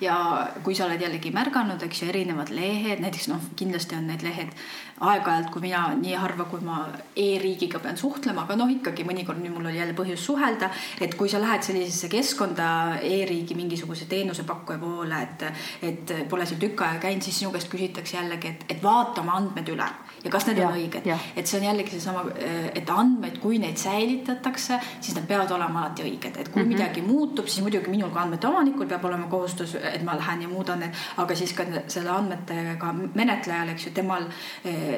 [0.00, 4.24] ja kui sa oled jällegi märganud, eks ju, erinevad lehed, näiteks noh, kindlasti on need
[4.24, 4.52] lehed
[5.00, 6.82] aeg-ajalt, kui mina nii harva, kui ma
[7.16, 11.30] e-riigiga pean suhtlema, aga noh, ikkagi mõnikord nüüd mul oli jälle põhjus suhelda, et kui
[11.32, 12.68] sa lähed sellisesse keskkonda
[13.06, 15.46] e-riigi mingisuguse teenusepakkuja poole, et,
[15.88, 19.38] et pole seal tükk aega käinud, siis sinu käest küsitakse jällegi, et, et vaata oma
[19.40, 19.88] andmed üle
[20.24, 21.06] ja kas need ja, on õiged.
[21.08, 22.24] et see on jällegi seesama,
[22.76, 26.74] et andmeid, kui neid säilitatakse, siis nad peavad olema alati õiged, et kui mm -hmm.
[26.74, 30.48] midagi muutub, siis muidugi minul kui andmete omanikul peab olema kohustus, et ma lähen ja
[30.48, 34.28] muudan need, aga siis ka selle andmetega menetlejal, eks ju, temal
[34.64, 34.89] eh,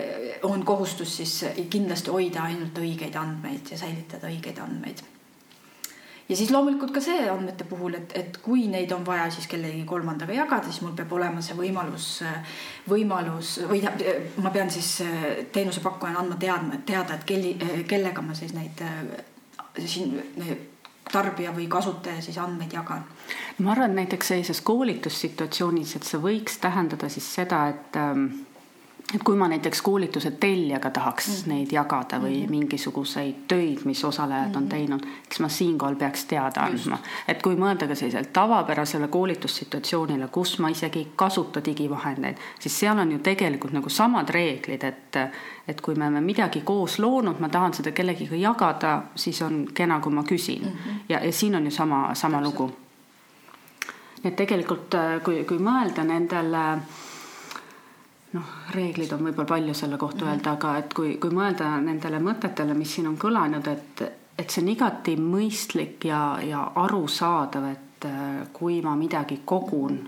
[0.43, 1.39] on kohustus siis
[1.71, 5.03] kindlasti hoida ainult õigeid andmeid ja säilitada õigeid andmeid
[6.29, 9.85] ja siis loomulikult ka see andmete puhul, et, et kui neid on vaja siis kellegi
[9.89, 12.09] kolmandaga jagada, siis mul peab olema see võimalus,
[12.89, 13.83] võimalus või
[14.43, 14.95] ma pean siis
[15.53, 17.57] teenusepakkujana andma teadma, teada, et kelli,
[17.89, 18.81] kellega ma siis neid
[19.87, 20.17] siin
[21.13, 23.05] tarbija või kasutaja siis andmeid jagan.
[23.59, 28.27] ma arvan, et näiteks sellises koolitussituatsioonis, et see võiks tähendada siis seda, et ähm,
[29.15, 31.49] et kui ma näiteks koolituse tellijaga tahaks mm -hmm.
[31.49, 32.51] neid jagada või mm -hmm.
[32.51, 34.57] mingisuguseid töid, mis osalejad mm -hmm.
[34.57, 34.71] on mhm.
[34.71, 36.99] teinud, eks ma siinkohal peaks teada andma.
[37.29, 42.99] et kui mõelda ka sellisele tavapärasele koolitussituatsioonile, kus ma isegi ei kasuta digivahendeid, siis seal
[42.99, 45.17] on ju tegelikult nagu samad reeglid, et
[45.69, 50.01] et kui me oleme midagi koos loonud, ma tahan seda kellegiga jagada, siis on kena,
[50.01, 50.69] kui ma küsin mm.
[50.69, 50.99] -hmm.
[51.09, 52.61] ja, ja siin on ju sama, sama Täpselt.
[52.61, 52.73] lugu.
[54.23, 57.12] nii et tegelikult, kui, kui mõelda nendele äh,
[58.33, 62.77] noh, reeglid on võib-olla palju selle kohta öelda, aga et kui, kui mõelda nendele mõtetele,
[62.77, 64.03] mis siin on kõlanud, et,
[64.39, 70.01] et see on igati mõistlik ja, ja arusaadav, et äh, kui ma midagi kogun,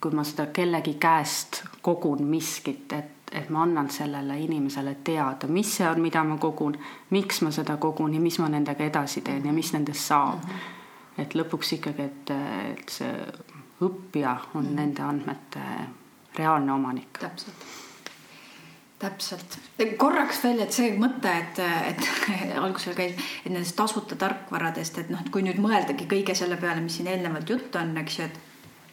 [0.00, 5.76] kui ma seda kellegi käest kogun miskit, et, et ma annan sellele inimesele teada, mis
[5.76, 6.74] see on, mida ma kogun,
[7.14, 10.50] miks ma seda kogun ja mis ma nendega edasi teen ja mis nendest saab mm.
[10.50, 11.22] -hmm.
[11.22, 12.34] et lõpuks ikkagi, et,
[12.72, 13.14] et see
[13.80, 14.74] õppija on mm -hmm.
[14.74, 15.60] nende andmete
[16.38, 17.18] reaalne omanik.
[17.18, 17.68] täpselt
[19.00, 19.56] täpselt,
[19.96, 22.02] korraks veel, et see mõte, et, et
[22.64, 26.82] algusel käis, et nendest tasuta tarkvaradest, et noh, et kui nüüd mõeldagi kõige selle peale,
[26.84, 28.46] mis siin eelnevalt juttu on, eks ju, et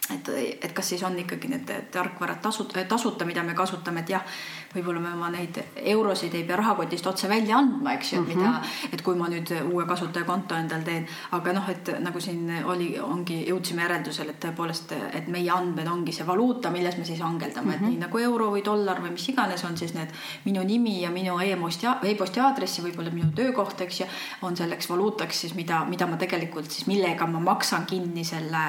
[0.08, 0.30] et,
[0.64, 4.38] et kas siis on ikkagi need tarkvarad tasuta, tasuta, mida me kasutame, et jah,
[4.78, 8.52] võib-olla me oma neid eurosid ei pea rahakotist otse välja andma, eks ju, et mida,
[8.52, 8.94] mhm.
[8.94, 13.42] et kui ma nüüd uue kasutajakonto endal teen, aga noh, et nagu siin oli, ongi,
[13.50, 17.72] jõudsime järeldusele, et tõepoolest, et meie andmed ongi see valuuta, milles me siis hangeldame mm,
[17.72, 17.76] -hmm.
[17.76, 17.90] et mhm.
[17.96, 20.14] nii nagu euro või dollar või mis iganes on siis need
[20.46, 24.08] minu nimi ja minu e-posti e-posti aadress ja võib-olla minu töökoht, eks ju,
[24.42, 28.64] on selleks valuutaks siis, mida, mida ma tegelikult siis, millega ma maksan kinni selle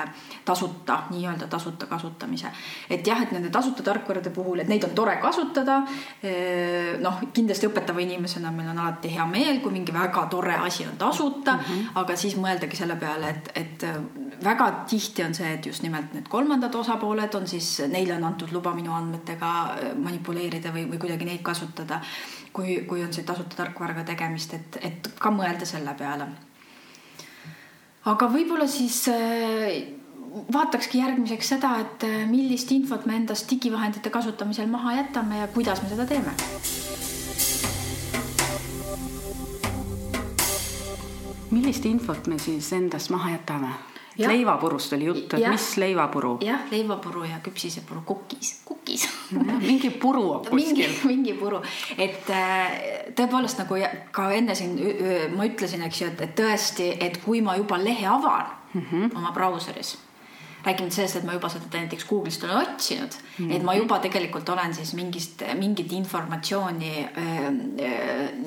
[0.44, 2.50] tasuta, nii-öelda tasuta kasutamise.
[2.90, 5.82] et jah, et nende tasuta tarkvarade puhul, et neid on tore kasutada
[7.02, 10.96] noh, kindlasti õpetava inimesena meil on alati hea meel, kui mingi väga tore asi on
[10.98, 12.00] tasuta mm, -hmm.
[12.02, 13.86] aga siis mõeldagi selle peale, et, et
[14.44, 18.52] väga tihti on see, et just nimelt need kolmandad osapooled on siis, neile on antud
[18.52, 19.52] luba minu andmetega
[19.96, 22.00] manipuleerida või, või kuidagi neid kasutada.
[22.52, 26.26] kui, kui on see tasuta tarkvaraga tegemist, et, et ka mõelda selle peale.
[28.04, 29.06] aga võib-olla siis
[30.52, 35.82] vaatakski järgmiseks seda, et äh, millist infot me endast digivahendite kasutamisel maha jätame ja kuidas
[35.82, 36.32] me seda teeme.
[41.50, 43.68] millist infot me siis endast maha jätame?
[44.18, 46.38] leivapurust oli juttu, et ja, mis leivapuru?
[46.42, 49.08] jah, leivapuru ja küpsisepuru, kukis, kukis
[49.60, 50.56] mingi puru kuskil.
[50.56, 51.62] mingi, mingi puru,
[51.98, 52.80] et äh,
[53.14, 53.78] tõepoolest nagu
[54.10, 54.74] ka enne siin
[55.36, 59.16] ma ütlesin, eks ju, et, et tõesti, et kui ma juba lehe avan mm -hmm.
[59.16, 59.96] oma brauseris
[60.64, 63.56] rääkimata sellest, et ma juba seda näiteks Google'ist olen otsinud mm, -hmm.
[63.56, 67.52] et ma juba tegelikult olen siis mingist, mingit informatsiooni äh, äh,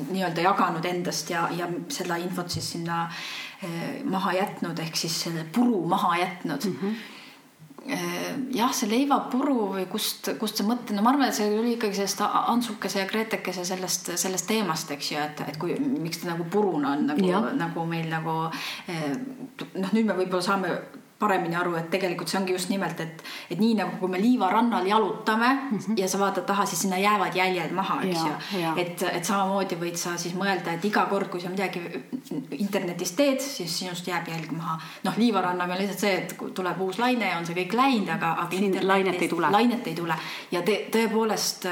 [0.10, 5.46] nii-öelda jaganud endast ja, ja seda infot siis sinna äh, maha jätnud, ehk siis selle
[5.56, 6.78] puru maha jätnud mm.
[6.82, 6.96] -hmm
[8.54, 11.96] jah, see leivapuru või kust, kust see mõte, no ma arvan, et see tuli ikkagi
[11.98, 16.46] sellest Antsukese ja Gretekese sellest, sellest teemast, eks ju, et, et kui, miks ta nagu
[16.46, 18.36] puruna on nagu, nagu meil nagu
[19.74, 20.76] noh, nüüd me võib-olla saame
[21.22, 24.88] paremini aru, et tegelikult see ongi just nimelt, et, et nii nagu kui me liivarannal
[24.90, 26.00] jalutame mm -hmm.
[26.02, 28.74] ja sa vaatad taha, siis sinna jäävad jäljed maha, eks ju.
[28.76, 31.82] et, et samamoodi võid sa siis mõelda, et iga kord, kui sa midagi
[32.58, 34.80] internetis teed, siis sinust jääb jälg maha.
[35.04, 38.36] noh, liivarannaga on lihtsalt see, et tuleb uus laine ja on see kõik läinud, aga,
[38.44, 38.88] aga.
[38.88, 39.52] lainet ei tule.
[39.52, 40.16] lainet ei tule
[40.52, 41.68] ja te, tõepoolest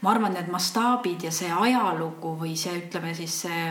[0.00, 3.62] ma arvan, need mastaabid ja see ajalugu või see, ütleme siis see,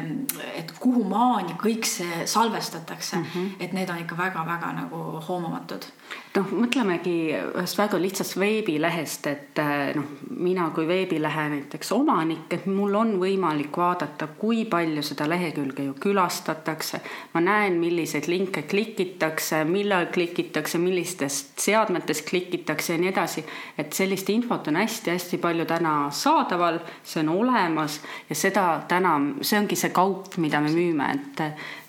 [0.60, 3.52] et kuhu maani kõik see salvestatakse mm, -hmm.
[3.60, 5.88] et need on ikka väga-väga nagu hoomamatud
[6.38, 12.68] noh, mõtlemegi ühest väga lihtsast veebilehest, et eh, noh, mina kui veebilehe näiteks omanik, et
[12.70, 17.02] mul on võimalik vaadata, kui palju seda lehekülge ju külastatakse.
[17.34, 23.46] ma näen, milliseid linke klikitakse, millal klikitakse, millistest seadmetest klikitakse ja nii edasi.
[23.78, 29.60] et sellist infot on hästi-hästi palju täna saadaval, see on olemas ja seda täna, see
[29.60, 31.44] ongi see kaup, mida me müüme, et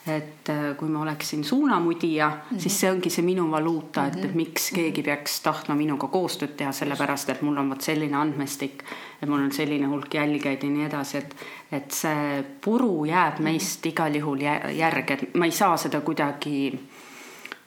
[0.07, 2.61] et äh, kui ma oleksin suunamudija mm, -hmm.
[2.61, 4.37] siis see ongi see minu valuuta, et, et mhm.
[4.37, 8.85] miks keegi peaks tahtma minuga koostööd teha, sellepärast et mul on vot selline andmestik,
[9.23, 11.37] et mul on selline hulk jälgijaid ja nii edasi, et
[11.73, 13.45] et see puru jääb mhm.
[13.45, 14.41] meist igal juhul
[14.77, 16.81] järge, et ma ei saa seda kuidagi,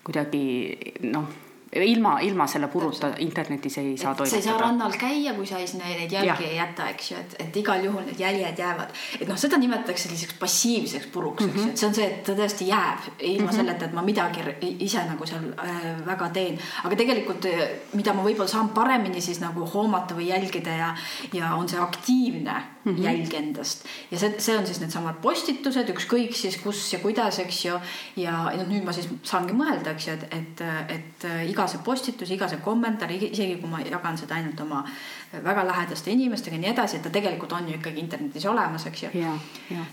[0.04, 4.30] kuidagi noh ilma, ilma selle puruta internetis ei saa toimetada.
[4.30, 6.50] sa ei saa rannal käia, kui sa ei, neid jälgi ja.
[6.50, 8.92] ei jäta, eks ju, et, et igal juhul need jäljed jäävad.
[9.20, 12.36] et noh, seda nimetatakse selliseks passiivseks puruks, eks ju, et see on see, et ta
[12.36, 13.56] tõesti jääb ilma mm -hmm.
[13.56, 14.44] selleta, et ma midagi
[14.80, 16.60] ise nagu seal äh, väga teen.
[16.84, 20.96] aga tegelikult, äh, mida ma võib-olla saan paremini siis nagu hoomata või jälgida ja,
[21.34, 23.04] ja on see aktiivne mm -hmm.
[23.04, 23.86] jälg endast.
[24.12, 27.80] ja see, see on siis needsamad postitused, ükskõik siis kus ja kuidas, eks ju.
[28.15, 31.84] ja, ja nüüd ma siis saangi mõelda, eks ju, et, et, et iga iga see
[31.86, 34.84] postitus, iga see kommentaar, isegi kui ma jagan seda ainult oma
[35.32, 39.04] väga lähedaste inimestega ja nii edasi, et ta tegelikult on ju ikkagi internetis olemas, eks
[39.04, 39.12] ju.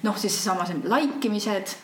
[0.02, 1.76] noh, siis seesama see like imised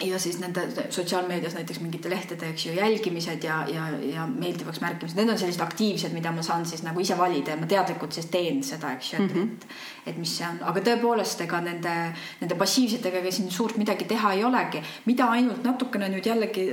[0.00, 5.18] ja siis nende sotsiaalmeedias näiteks mingite lehtede, eks ju, jälgimised ja, ja, ja meeldivaks märkimised,
[5.18, 8.30] need on sellised aktiivsed, mida ma saan siis nagu ise valida ja ma teadlikult siis
[8.32, 9.52] teen seda, eks ju, et mm, -hmm.
[9.52, 11.94] et, et mis see on, aga tõepoolest, ega nende,
[12.40, 16.68] nende passiivsetega ega siin suurt midagi teha ei olegi, mida ainult natukene nüüd jällegi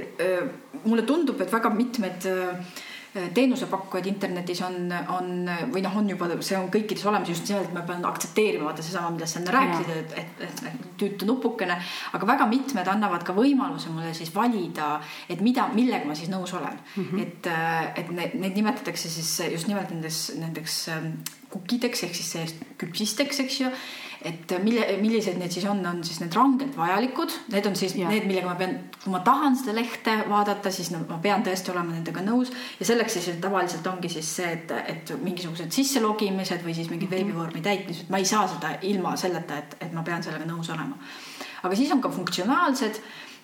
[0.85, 2.53] mulle tundub, et väga mitmed öö,
[3.33, 5.29] teenusepakkujaid internetis on, on
[5.73, 9.11] või noh, on juba, see on kõikides olemas just nimelt, ma pean aktsepteerima, vaata seesama,
[9.15, 11.77] millest sa enne rääkisid, et, et, et, et tüütu nupukene.
[12.17, 14.97] aga väga mitmed annavad ka võimaluse mulle siis valida,
[15.29, 17.03] et mida, millega ma siis nõus olen mm.
[17.03, 17.21] -hmm.
[17.21, 17.51] et,
[18.03, 20.81] et neid, neid nimetatakse siis just nimelt nendeks, nendeks
[21.49, 23.71] kukideks ehk siis küpsisteks, eks ju
[24.25, 28.09] et mille, millised need siis on, on siis need rangelt vajalikud, need on siis ja.
[28.09, 31.73] need, millega ma pean, kui ma tahan seda lehte vaadata, siis no, ma pean tõesti
[31.73, 36.75] olema nendega nõus ja selleks siis tavaliselt ongi siis see, et, et mingisugused sisselogimised või
[36.77, 37.15] siis mingid mhm.
[37.15, 40.97] veebivormi täitmised, ma ei saa seda ilma selleta, et, et ma pean sellega nõus olema.
[41.63, 43.01] aga siis on ka funktsionaalsed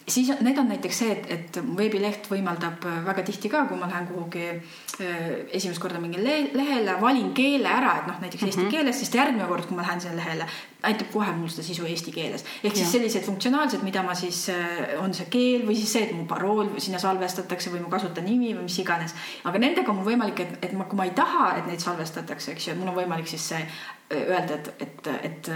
[0.08, 4.08] siis need on näiteks see, et, et veebileht võimaldab väga tihti ka, kui ma lähen
[4.10, 5.22] kuhugi äh,
[5.56, 8.78] esimest korda mingile lehele, valin keele ära, et noh, näiteks eesti mm -hmm.
[8.78, 10.48] keeles, siis järgmine kord, kui ma lähen sellele lehele,
[10.84, 12.46] aitab kohe mul seda sisu eesti keeles.
[12.64, 16.16] ehk siis sellised funktsionaalsed, mida ma siis, äh, on see keel või siis see, et
[16.16, 19.16] mu parool sinna salvestatakse või mu kasutajanimi või mis iganes.
[19.44, 22.52] aga nendega on mul võimalik, et, et ma, kui ma ei taha, et neid salvestatakse,
[22.52, 25.50] eks ju, et mul on võimalik siis see äh, öelda, et, et, et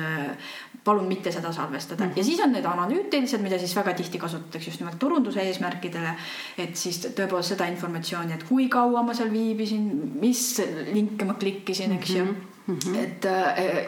[0.87, 2.11] palun mitte seda salvestada mm.
[2.11, 2.17] -hmm.
[2.17, 6.15] ja siis on need analüütilised, mida siis väga tihti kasutatakse just nimelt turunduse eesmärkidele.
[6.57, 9.89] et siis tõepoolest seda informatsiooni, et kui kaua ma seal viibisin,
[10.21, 10.61] mis
[10.93, 12.31] linke ma klikkisin, eks ju mm.
[12.31, 12.53] -hmm.
[12.67, 12.97] Mm -hmm.
[12.97, 13.25] et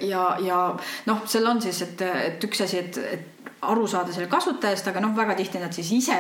[0.02, 4.30] ja, ja noh, seal on siis, et, et üks asi, et, et aru saada selle
[4.32, 6.18] kasutajast, aga noh, väga tihti nad siis ise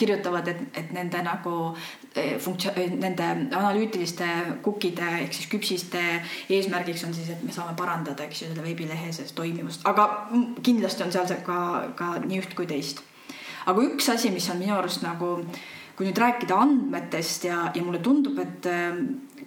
[0.00, 3.24] kirjutavad, et, et nende nagu eh, funktsioon, eh, nende
[3.56, 4.28] analüütiliste
[4.64, 6.02] cookie'de ehk siis küpsiste
[6.52, 10.08] eesmärgiks on siis, et me saame parandada, eks ju, selle veebilehe sellest toimimust, aga
[10.62, 11.58] kindlasti on seal ka,
[11.96, 13.02] ka nii üht kui teist.
[13.66, 15.36] aga üks asi, mis on minu arust nagu,
[15.96, 18.66] kui nüüd rääkida andmetest ja, ja mulle tundub, et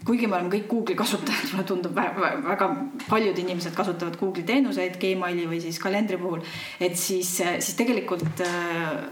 [0.06, 2.70] kuigi me oleme kõik Google'i kasutajad, mulle tundub väga
[3.10, 6.42] paljud inimesed kasutavad Google'i teenuseid Gmaili või siis kalendri puhul,
[6.80, 9.06] et siis, siis tegelikult äh,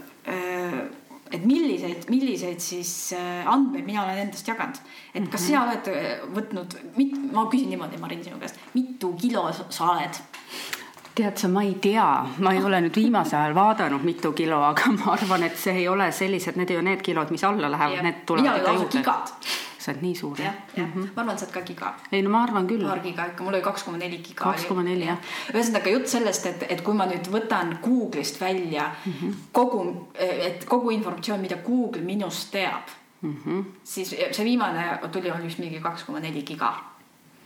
[1.34, 4.78] et milliseid, milliseid siis äh, andmeid mina olen endast jaganud.
[5.14, 6.78] et kas sina oled äh, võtnud,
[7.34, 10.22] ma küsin niimoodi, Marin, sinu käest, mitu kilo sa oled?
[11.14, 12.06] tead sa, ma ei tea,
[12.42, 15.86] ma ei ole nüüd viimasel ajal vaadanud, mitu kilo, aga ma arvan, et see ei
[15.88, 19.04] ole sellised, need ei ole need kilod, mis alla lähevad, need tulevad ikka juurde
[19.84, 20.56] sa oled nii suur jah?
[20.76, 21.92] jah, jah, ma arvan, et sa oled ka giga.
[22.10, 22.86] ei no ma arvan küll.
[22.88, 24.40] paar giga ikka, mul oli kaks koma neli giga.
[24.42, 25.20] kaks koma neli jah.
[25.52, 29.38] ühesõnaga jutt sellest, et, et kui ma nüüd võtan Google'ist välja mm -hmm.
[29.52, 29.84] kogu,
[30.18, 32.88] et kogu informatsioon, mida Google minust teab
[33.20, 33.64] mm, -hmm.
[33.84, 36.74] siis see viimane tuli, oli vist mingi kaks koma neli giga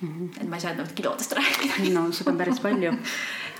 [0.01, 0.43] Mm -hmm.
[0.43, 1.93] et ma ei saa nüüd kilodest rääkida.
[1.95, 2.93] no seda on päris palju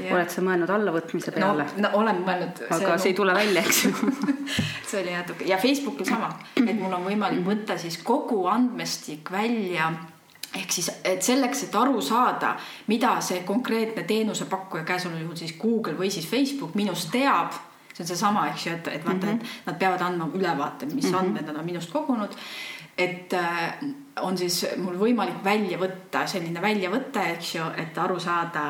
[0.07, 1.83] oled sa mõelnud allavõtmise peale no,?
[1.83, 2.61] no olen mõelnud.
[2.71, 3.91] aga see, see ei tule välja, eks ju
[4.91, 9.91] see oli natuke ja Facebookil sama, et mul on võimalik võtta siis kogu andmestik välja
[10.55, 12.55] ehk siis, et selleks, et aru saada,
[12.87, 17.53] mida see konkreetne teenusepakkuja, käesoleval juhul siis Google või siis Facebook minust teab
[17.93, 19.43] see on seesama, eks ju, et, et vaata mm, -hmm.
[19.43, 21.19] et nad peavad andma ülevaate, mis mm -hmm.
[21.19, 22.31] andmed nad on minust kogunud
[22.99, 23.81] et äh,
[24.23, 28.65] on siis mul võimalik välja võtta selline väljavõte, eks ju, et aru saada,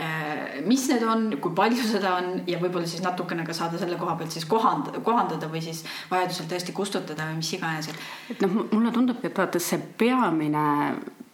[0.00, 3.98] äh, mis need on, kui palju seda on ja võib-olla siis natukene ka saada selle
[4.00, 7.90] koha pealt siis kohandada, kohandada või siis vajadusel tõesti kustutada või mis iganes.
[8.32, 10.64] et noh, mulle tundubki, et vaata see peamine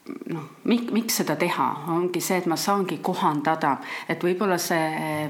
[0.09, 3.77] noh, mik-, miks seda teha, ongi see, et ma saangi kohandada,
[4.11, 5.29] et võib-olla see,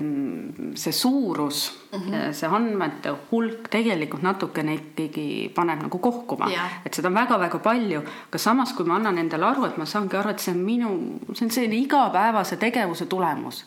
[0.79, 2.33] see suurus mm, -hmm.
[2.37, 8.03] see andmete hulk tegelikult natukene ikkagi paneb nagu kohkuma yeah., et seda on väga-väga palju,
[8.29, 10.97] aga samas, kui ma annan endale aru, et ma saangi aru, et see on minu,
[11.35, 13.65] see on selline igapäevase tegevuse tulemus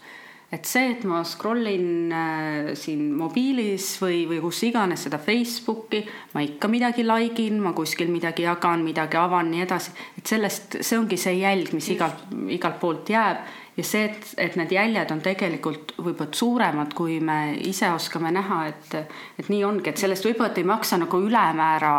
[0.53, 6.03] et see, et ma scroll in äh, siin mobiilis või, või kus iganes seda Facebooki,
[6.35, 10.77] ma ikka midagi like in, ma kuskil midagi jagan, midagi avan, nii edasi, et sellest,
[10.85, 13.43] see ongi see jälg, mis igalt, igalt poolt jääb.
[13.73, 18.59] Ja see, et, et need jäljed on tegelikult võib-olla suuremad, kui me ise oskame näha,
[18.69, 21.95] et, et nii ongi, et sellest võib-olla ei maksa nagu ülemäära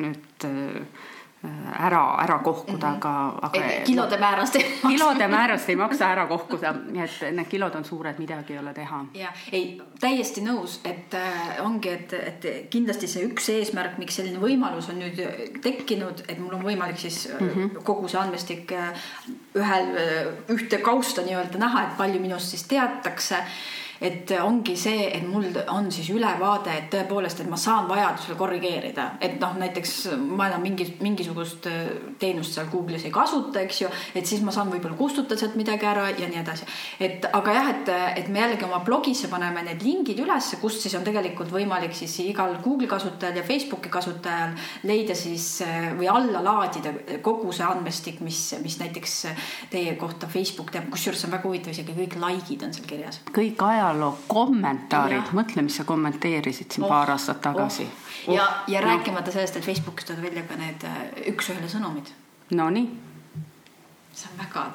[0.00, 0.97] nüüd äh,
[1.78, 3.12] ära, ära kohkuda, aga,
[3.42, 3.60] aga.
[3.86, 4.88] kilode määrast ei maksa.
[4.88, 8.74] kilode määrast ei maksa ära kohkuda, nii et need kilod on suured, midagi ei ole
[8.74, 9.04] teha.
[9.14, 14.42] ja ei, täiesti nõus, et äh, ongi, et, et kindlasti see üks eesmärk, miks selline
[14.42, 15.22] võimalus on nüüd
[15.62, 17.82] tekkinud, et mul on võimalik siis mm -hmm.
[17.86, 19.10] kogu see andmestik äh,
[19.54, 23.44] ühel, äh, ühte kausta nii-öelda näha, et palju minust siis teatakse
[24.00, 29.10] et ongi see, et mul on siis ülevaade, et tõepoolest, et ma saan vajadusel korrigeerida,
[29.20, 29.94] et noh, näiteks
[30.38, 30.86] ma enam mingi,
[31.28, 35.38] mingisugust äh, teenust seal Google'is ei kasuta, eks ju, et siis ma saan võib-olla kustutada
[35.40, 36.68] sealt midagi ära ja nii edasi.
[37.00, 37.90] et aga jah, et,
[38.22, 42.18] et me jällegi oma blogisse paneme need lingid ülesse, kust siis on tegelikult võimalik siis
[42.24, 44.54] igal Google'i kasutajal ja Facebooki kasutajal
[44.88, 49.16] leida siis äh, või alla laadida kogu see andmestik, mis, mis näiteks
[49.72, 53.22] teie kohta Facebook teab, kusjuures on väga huvitav, isegi kõik like'id on seal kirjas.
[53.34, 57.86] kõik aja ajaloo kommentaarid, mõtle, mis sa kommenteerisid siin oh, paar aastat tagasi.
[57.86, 58.07] oh..
[58.26, 58.86] Ja, ja no.
[58.86, 60.98] rääkimata sellest, et Facebookis tulevad välja ka need äh,
[61.32, 62.12] üks-ühele sõnumid.
[62.50, 62.90] Nonii.
[64.12, 64.66] see on väga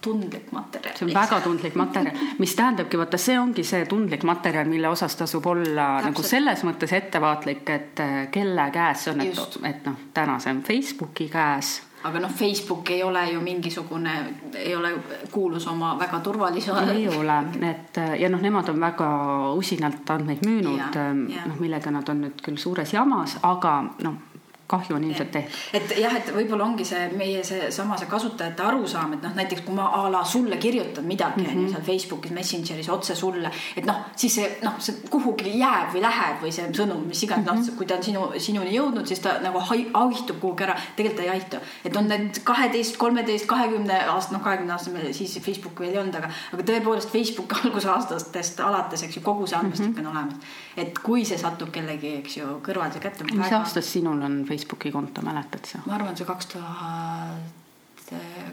[0.00, 0.96] tundlik materjal.
[0.96, 5.16] see on väga tundlik materjal, mis tähendabki, vaata, see ongi see tundlik materjal, mille osas
[5.16, 6.10] tasub olla Täpselt.
[6.10, 10.54] nagu selles mõttes ettevaatlik, et äh, kelle käes see on, et, et noh, täna see
[10.56, 14.14] on Facebooki käes aga noh, Facebook ei ole ju mingisugune,
[14.54, 14.92] ei ole
[15.32, 16.72] kuulus oma väga turvalise.
[16.92, 17.38] ei ole,
[17.70, 19.10] et ja noh, nemad on väga
[19.58, 20.98] usinalt andmeid müünud,
[21.46, 24.24] noh, millega nad on nüüd küll suures jamas, aga noh
[24.68, 25.54] kahju on ilmselt tehtud.
[25.72, 29.76] et jah, et võib-olla ongi see meie seesama see kasutajate arusaam, et noh, näiteks kui
[29.76, 31.54] ma a la sulle kirjutan midagi mhm.
[31.54, 31.70] mm -hmm.
[31.72, 36.42] seal Facebookis, Messengeris otse sulle, et noh, siis see noh, see kuhugi jääb või läheb
[36.42, 37.70] või see sõnum, mis iganes mm, -hmm.
[37.70, 40.76] noh, kui ta on sinu, sinuni jõudnud, siis ta nagu haihitub kuhugi ära.
[40.96, 45.38] tegelikult ei haitu, et on need kaheteist, kolmeteist, kahekümne aasta, noh, kahekümne aasta meil siis
[45.40, 49.88] Facebooki veel ei olnud, aga, aga tõepoolest Facebook algusaastastest alates, eks ju, kogu see andmestik
[49.88, 50.06] mm -hmm.
[50.06, 50.34] on olemas.
[50.76, 53.24] et kui see satub kellegi, eks ju, kõrvalise kätte.
[53.32, 54.57] mis aastast sinul on Facebook?
[54.58, 55.78] Facebooki konto, mäletad sa?
[55.86, 57.56] ma arvan, see kaks tuhat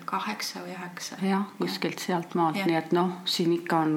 [0.05, 1.15] kaheksa või üheksa.
[1.23, 3.95] jah, kuskilt sealtmaalt, nii et noh, siin ikka on,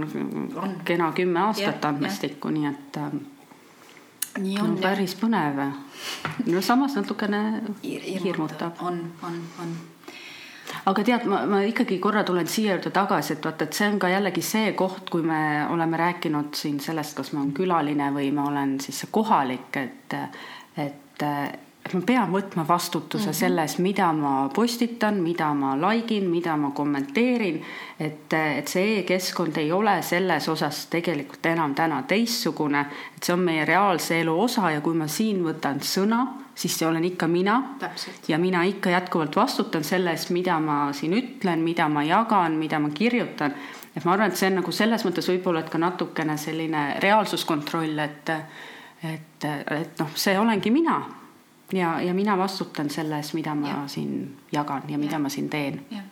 [0.57, 0.79] on.
[0.85, 3.21] kena kümme aastat andmestikku, nii et ähm,
[4.39, 5.61] nii on no, päris põnev.
[6.47, 8.83] no samas natukene hirmutab.
[8.83, 9.79] on, on, on
[10.91, 13.99] aga tead, ma, ma ikkagi korra tulen siia juurde tagasi, et vaata, et see on
[13.99, 18.31] ka jällegi see koht, kui me oleme rääkinud siin sellest, kas ma olen külaline või
[18.37, 20.19] ma olen siis kohalik, et,
[20.79, 21.27] et
[21.89, 23.39] et ma pean võtma vastutuse mm -hmm.
[23.39, 27.63] selles, mida ma postitan, mida ma like in, mida ma kommenteerin.
[28.01, 32.87] et, et see e-keskkond ei ole selles osas tegelikult enam täna teistsugune,
[33.17, 36.89] et see on meie reaalse elu osa ja kui ma siin võtan sõna, siis see
[36.89, 37.63] olen ikka mina.
[38.29, 42.79] ja mina ikka jätkuvalt vastutan selle eest, mida ma siin ütlen, mida ma jagan, mida
[42.79, 43.55] ma kirjutan.
[43.97, 47.99] et ma arvan, et see on nagu selles mõttes võib-olla, et ka natukene selline reaalsuskontroll,
[47.99, 48.31] et
[49.03, 51.18] et, et noh, see olengi mina
[51.73, 53.81] ja, ja mina vastutan selle eest, mida ma ja.
[53.89, 55.19] siin jagan ja mida ja.
[55.19, 55.81] ma siin teen.
[55.91, 56.05] jah,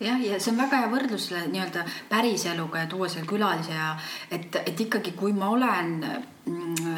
[0.00, 3.92] ja, ja see on väga hea võrdlus selle nii-öelda päriseluga ja tuua selle külalise ja
[4.30, 5.92] et, et ikkagi, kui ma olen
[6.46, 6.96] mm,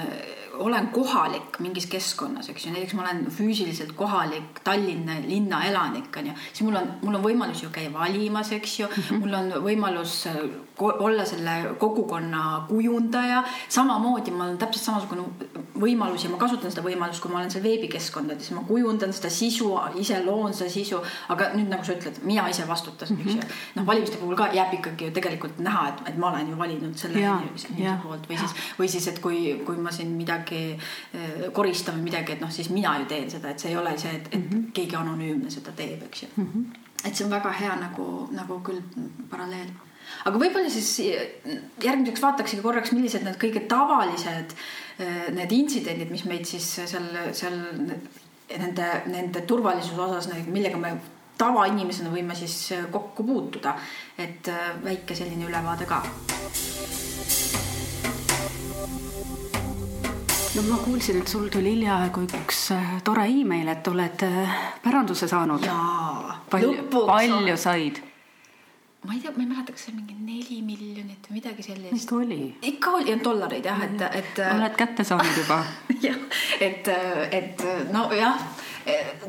[0.63, 6.31] olen kohalik mingis keskkonnas, eks ju, näiteks ma olen füüsiliselt kohalik Tallinna linna elanik, on
[6.31, 9.25] ju, siis mul on, mul on võimalus ju käia valimas, eks ju mm, -hmm.
[9.25, 10.39] mul on võimalus äh,
[10.83, 15.23] olla selle kogukonna kujundaja, samamoodi mul on täpselt samasugune
[15.81, 19.71] võimalus ja ma kasutan seda võimalust, kui ma olen seal veebikeskkondades, ma kujundan seda sisu,
[20.01, 23.27] ise loon seda sisu, aga nüüd nagu sa ütled, mina ise vastutan mm, -hmm.
[23.27, 23.41] eks ju.
[23.41, 23.77] Mhm.
[23.77, 26.97] noh, valimiste puhul ka jääb ikkagi ju tegelikult näha, et, et ma olen ju valinud
[26.97, 27.69] selle inimese
[28.03, 28.41] poolt või ja.
[28.41, 30.79] siis, või siis, et kui, kui ma siin midagi midagi
[31.15, 33.95] eh, koristan või midagi, et noh, siis mina ju teen seda, et see ei ole
[33.99, 34.73] see, et, et mm -hmm.
[34.73, 36.47] keegi anonüümne seda teeb, eks ju mm.
[36.53, 36.65] -hmm.
[37.05, 38.83] et see on väga hea nagu, nagu küll
[39.31, 39.71] paralleel
[40.25, 41.01] aga võib-olla siis
[41.83, 44.55] järgmiseks vaataksime korraks, millised need kõige tavalised
[44.99, 47.59] eh, need intsidendid, mis meid siis seal, seal
[48.59, 50.97] nende, nende turvalisuse osas, millega me
[51.39, 53.75] tavainimesena võime siis kokku puutuda.
[54.19, 56.03] et eh, väike selline ülevaade ka
[60.55, 65.29] no ma kuulsin, et sul tuli hiljaaegu üks äh, tore email, et oled äh, päranduse
[65.31, 65.65] saanud.
[65.65, 67.07] jaa, lõpuks.
[67.09, 68.03] palju said?
[69.07, 71.97] ma ei tea, ma ei mäleta, kas see mingi neli miljonit või midagi sellist.
[71.97, 72.41] ikka oli.
[72.73, 74.43] ikka oli, dollareid jah, et, et.
[74.45, 75.63] Äh, oled kätte saanud juba
[76.07, 76.21] jah,
[76.61, 76.93] et,
[77.41, 78.45] et nojah,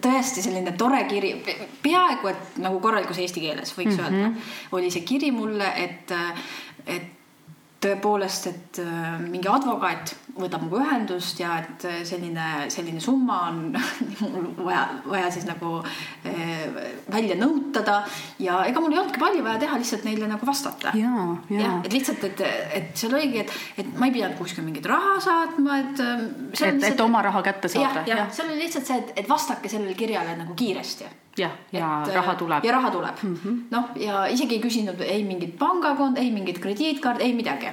[0.03, 1.37] tõesti selline tore kiri,
[1.85, 4.23] peaaegu et nagu korralikus eesti keeles võiks mm -hmm.
[4.27, 6.11] öelda, oli see kiri mulle, et,
[6.83, 7.12] et
[7.83, 13.59] tõepoolest, et äh, mingi advokaat võtab nagu ühendust ja et äh, selline, selline summa on
[14.33, 16.63] mul vaja, vaja siis nagu äh,
[17.13, 17.99] välja nõutada
[18.41, 20.93] ja ega mul ei olnudki palju vaja teha, lihtsalt neile nagu vastata.
[20.97, 21.59] ja, ja.
[21.59, 22.45] ja, et lihtsalt, et,
[22.79, 26.05] et seal oligi, et, et ma ei pidanud kuskil mingit raha saatma, et.
[26.59, 28.07] et, et oma raha kätte saada.
[28.07, 31.91] jah ja., seal oli lihtsalt see, et, et vastake sellele kirjale nagu kiiresti jah, ja
[32.07, 32.65] et, raha tuleb.
[32.65, 33.61] ja raha tuleb mm -hmm..
[33.71, 37.71] noh, ja isegi ei küsinud ei mingit pangakond, ei mingit krediitkaardi, ei midagi.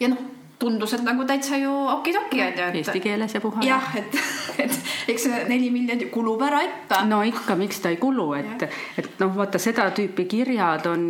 [0.00, 0.18] ja noh,
[0.58, 2.66] tundus, et nagu täitsa ju okidoki on ju.
[2.80, 3.62] Eesti keeles ja puha.
[3.62, 4.18] jah, et,
[4.64, 4.78] et
[5.08, 7.02] eks see neli miljonit kulub ära ikka.
[7.06, 8.66] no ikka, miks ta ei kulu, et,
[8.98, 11.04] et noh, vaata seda tüüpi kirjad on,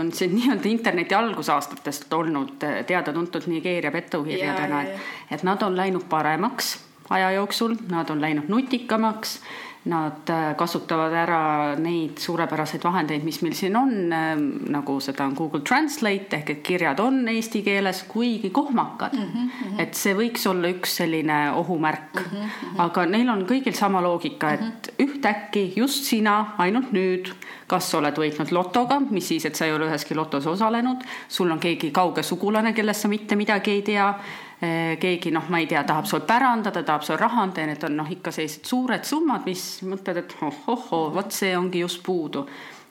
[0.00, 2.56] on siin nii-öelda interneti algusaastatest olnud
[2.86, 6.76] teada-tuntud Nigeeria pettukirjadena, et, et nad on läinud paremaks
[7.10, 9.38] aja jooksul, nad on läinud nutikamaks
[9.84, 15.34] Nad äh, kasutavad ära neid suurepäraseid vahendeid, mis meil siin on, ähm, nagu seda on
[15.36, 19.26] Google Translate ehk et kirjad on eesti keeles, kuigi kohmakad mm.
[19.34, 19.82] -hmm.
[19.84, 22.30] et see võiks olla üks selline ohumärk mm.
[22.30, 22.80] -hmm.
[22.86, 25.04] aga neil on kõigil sama loogika, et mm -hmm.
[25.04, 27.28] ühtäkki just sina, ainult nüüd,
[27.66, 31.50] kas sa oled võitnud lotoga, mis siis, et sa ei ole üheski lotos osalenud, sul
[31.50, 34.14] on keegi kauge sugulane, kellest sa mitte midagi ei tea
[34.60, 37.96] keegi noh, ma ei tea, tahab sul pärandada, tahab sul raha anda ja need on
[37.96, 42.46] noh, ikka sellised suured summad, mis mõtled, et oh-oh-oo, vot see ongi just puudu.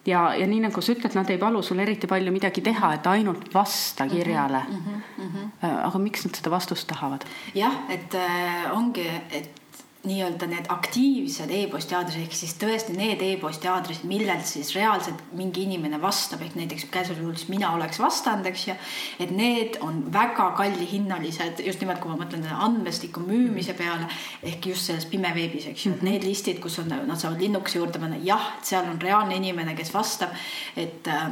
[0.06, 3.08] ja, ja nii nagu sa ütled, nad ei palu sul eriti palju midagi teha, et
[3.08, 4.76] ainult vasta kirjale mm.
[4.86, 5.86] -hmm, mm -hmm.
[5.88, 7.26] aga miks nad seda vastust tahavad?
[7.56, 9.63] jah, et äh, ongi, et
[10.04, 15.64] nii-öelda need aktiivsed e-posti aadressid ehk siis tõesti need e-posti aadressid, millelt siis reaalselt mingi
[15.64, 18.76] inimene vastab, ehk näiteks käesoleval juhul siis mina oleks vastanud, eks ju.
[19.24, 24.10] et need on väga kallihinnalised, just nimelt, kui ma mõtlen andmestiku müümise peale
[24.44, 28.04] ehk just selles pimeveebis, eks ju, et need listid, kus on, nad saavad linnukese juurde
[28.04, 30.36] panna, jah, seal on reaalne inimene, kes vastab,
[30.76, 31.32] et äh,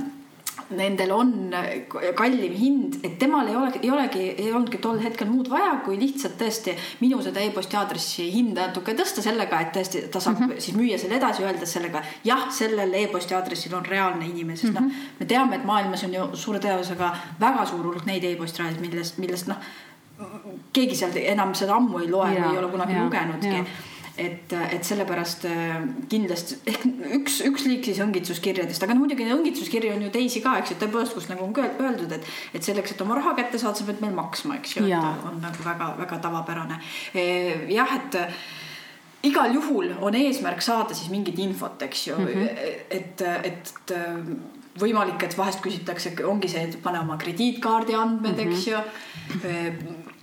[0.76, 1.32] nendel on
[2.16, 5.98] kallim hind, et temal ei ole, ei olegi, ei olnudki tol hetkel muud vaja, kui
[6.00, 10.50] lihtsalt tõesti minu seda e-posti aadressi hinda natuke tõsta sellega, et tõesti ta saab mm
[10.50, 10.64] -hmm.
[10.66, 14.78] siis müüa selle edasi, öeldes sellega jah, sellel e-posti aadressil on reaalne inimene, sest mm
[14.78, 14.82] -hmm.
[14.82, 15.20] noh, mhm.
[15.20, 19.18] me teame, et maailmas on ju suure tõenäosusega väga suur hulk neid e-posti aadresse, millest,
[19.18, 19.58] millest noh,
[20.74, 23.66] keegi seal enam seda ammu ei loe ja, või ei ole kunagi lugenudki
[24.22, 25.76] et, et sellepärast äh,
[26.12, 26.86] kindlasti ehk
[27.18, 30.80] üks, üks liik siis õngitsuskirjadest, aga no muidugi õngitsuskirju on ju teisi ka, eks ju,
[30.84, 34.02] tõepoolest, kus nagu on öeldud, et, et selleks, et oma raha kätte saada, sa pead
[34.04, 36.80] meil maksma, eks ju, et on nagu väga-väga tavapärane.
[37.18, 37.26] E,
[37.74, 38.20] jah, et
[39.28, 42.48] igal juhul on eesmärk saada siis mingit infot, eks ju mm, -hmm.
[42.90, 43.96] et, et, et
[44.80, 48.52] võimalik, et vahest küsitakse, ongi see, et pane oma krediitkaardi andmed mm, -hmm.
[48.52, 48.78] eks ju.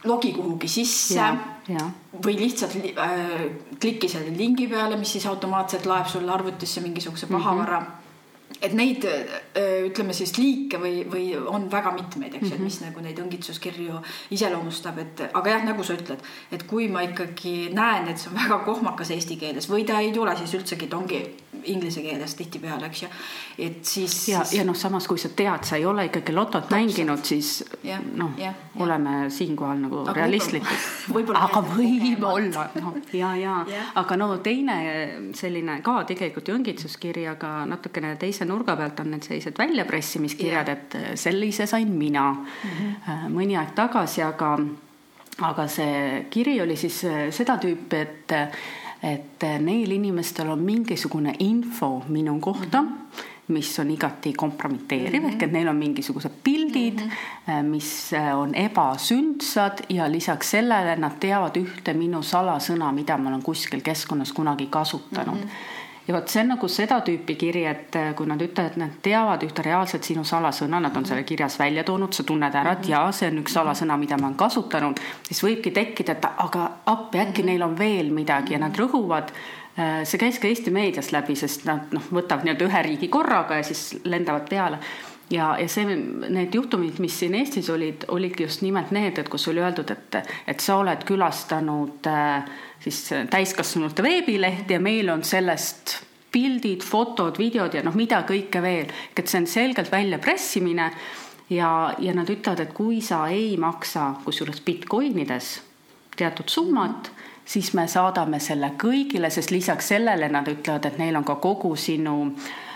[0.05, 1.31] Logi kuhugi sisse ja,
[1.69, 1.87] ja.
[2.25, 3.47] või lihtsalt äh,
[3.81, 7.87] kliki selle lingi peale, mis siis automaatselt laeb sulle arvutisse mingisuguse pahavara mm.
[7.87, 7.98] -hmm
[8.63, 9.05] et neid
[9.89, 13.01] ütleme siis liike või, või on väga mitmeid, eks ju mm -hmm., et mis nagu
[13.05, 14.01] neid õngitsuskirju
[14.35, 18.39] iseloomustab, et aga jah, nagu sa ütled, et kui ma ikkagi näen, et see on
[18.39, 21.23] väga kohmakas eesti keeles või ta ei tule siis üldsegi, et ongi
[21.65, 23.09] inglise keeles tihtipeale, eks ju.
[23.59, 24.17] et siis.
[24.29, 27.65] ja, ja noh, samas kui sa tead, sa ei ole ikkagi lotot mänginud, siis
[28.15, 28.37] noh,
[28.79, 30.87] oleme siinkohal nagu aga realistlikud.
[31.47, 34.79] aga võib olla, noh ja, ja, ja., aga no teine
[35.37, 40.99] selline ka tegelikult ju õngitsuskiri, aga natukene teise nurga pealt on need sellised väljapressimiskirjad, et
[41.15, 43.33] sellise sain mina mm -hmm.
[43.35, 44.59] mõni aeg tagasi, aga
[45.39, 48.35] aga see kiri oli siis seda tüüpi, et
[49.03, 53.23] et neil inimestel on mingisugune info minu kohta mm, -hmm.
[53.49, 55.33] mis on igati kompromiteeriv mm -hmm.
[55.33, 57.11] ehk et neil on mingisugused pildid mm,
[57.47, 57.63] -hmm.
[57.63, 63.43] mis äh, on ebasündsad ja lisaks sellele nad teavad ühte minu salasõna, mida ma olen
[63.43, 65.43] kuskil keskkonnas kunagi kasutanud mm.
[65.43, 65.78] -hmm
[66.09, 68.95] ja vot see on nagu seda tüüpi kiri, et äh, kui nad ütlevad, et nad
[69.05, 72.89] teavad ühte reaalset sinu salasõna, nad on selle kirjas välja toonud, sa tunned ära, et
[72.89, 77.21] jaa, see on üks salasõna, mida ma olen kasutanud, siis võibki tekkida, et aga appi,
[77.27, 78.57] äkki neil on veel midagi?
[78.57, 82.71] Ja nad rõhuvad äh, see käis ka Eesti meediast läbi, sest nad noh, võtavad nii-öelda
[82.71, 84.81] ühe riigi korraga ja siis lendavad peale
[85.31, 85.85] ja, ja see,
[86.29, 90.19] need juhtumid, mis siin Eestis olid, olidki just nimelt need, et kus oli öeldud, et,
[90.49, 92.49] et sa oled külastanud äh,
[92.83, 95.99] siis täiskasvanute veebileht ja meil on sellest
[96.33, 100.91] pildid, fotod, videod ja noh, mida kõike veel, et see on selgelt väljapressimine
[101.55, 105.55] ja, ja nad ütlevad, et kui sa ei maksa, kusjuures Bitcoinides
[106.19, 107.13] teatud summat,
[107.49, 111.73] siis me saadame selle kõigile, sest lisaks sellele nad ütlevad, et neil on ka kogu
[111.81, 112.68] sinu äh,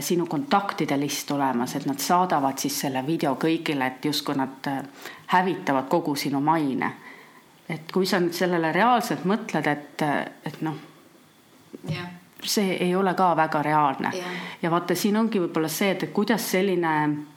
[0.00, 4.78] sinu kontaktide list olemas, et nad saadavad siis selle video kõigile, et justkui nad äh,
[5.34, 6.92] hävitavad kogu sinu maine
[7.70, 10.02] et kui sa nüüd sellele reaalselt mõtled, et,
[10.46, 10.78] et noh.
[11.90, 12.08] jah,
[12.42, 14.38] see ei ole ka väga reaalne Jah.
[14.62, 16.94] ja vaata, siin ongi võib-olla see, et kuidas selline,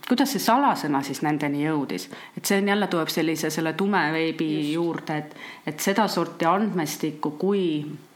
[0.08, 2.08] kuidas see salasõna siis nendeni jõudis,
[2.38, 5.36] et see on jälle tuleb sellise selle tumeveebi juurde, et,
[5.68, 8.13] et sedasorti andmestikku, kui äh,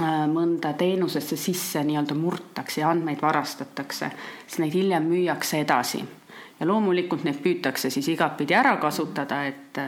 [0.00, 4.08] mõnda teenusesse sisse nii-öelda murtakse ja andmeid varastatakse,
[4.46, 6.04] siis neid hiljem müüakse edasi.
[6.60, 9.78] ja loomulikult neid püütakse siis igatpidi ära kasutada, et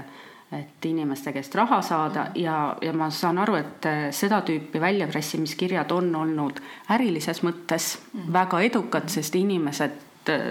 [0.53, 5.91] et inimeste käest raha saada ja, ja ma saan aru, et äh, seda tüüpi väljapressimiskirjad
[5.91, 6.61] on olnud
[6.95, 7.97] ärilises mõttes
[8.33, 10.47] väga edukad, sest inimesed äh,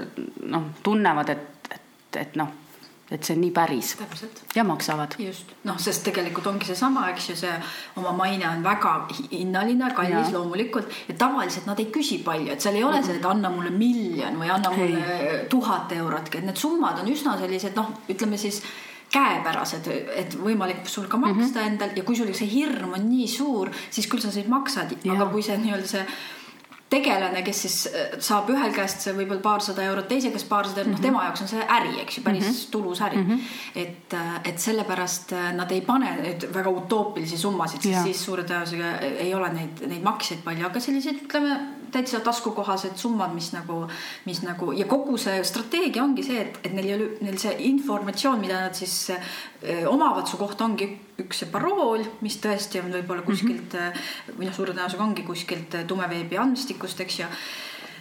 [0.52, 2.52] noh, tunnevad, et, et, et noh,
[3.12, 3.96] et see on nii päris.
[4.56, 5.16] ja maksavad.
[5.20, 7.54] just, noh, sest tegelikult ongi seesama, eks ju, see
[8.02, 8.96] oma maine on väga
[9.32, 10.40] hinnaline, kallis ja.
[10.40, 10.90] loomulikult.
[11.10, 14.42] Ja tavaliselt nad ei küsi palju, et seal ei ole see, et anna mulle miljon
[14.42, 18.64] või anna mulle tuhat eurotki, et need summad on üsna sellised noh, ütleme siis
[19.14, 19.88] käepärased,
[20.18, 21.68] et võimalik sul ka maksta mm -hmm.
[21.72, 21.90] endal.
[21.96, 25.44] Ja kui sul see hirm on nii suur, siis küll sa neid maksad, aga kui
[25.44, 26.06] see nii-öelda see
[26.96, 30.98] tegelane, kes siis äh, saab ühel käest võib-olla paarsada eurot, teise käest paarsada eurot mm,
[30.98, 31.04] -hmm.
[31.04, 32.72] noh, tema jaoks on see äri, eks ju, päris mm -hmm.
[32.72, 33.30] tulus äri mm.
[33.30, 33.40] -hmm.
[33.86, 38.44] et, äh, et sellepärast äh, nad ei pane nüüd väga utoopilisi summasid, sest siis suure
[38.44, 41.60] tõenäosusega ei ole neid, neid maksjaid palju, aga selliseid, ütleme
[41.92, 43.84] täitsa taskukohased summad, mis nagu,
[44.26, 47.54] mis nagu ja kogu see strateegia ongi see, et, et neil ei ole, neil see
[47.70, 50.90] informatsioon, mida nad siis öö, omavad su kohta, ongi
[51.22, 54.40] üks see parool, mis tõesti on võib-olla kuskilt mm -hmm.
[54.40, 57.32] või noh, suure tõenäosusega ongi kuskilt tumeveebi andmestikust, eks ju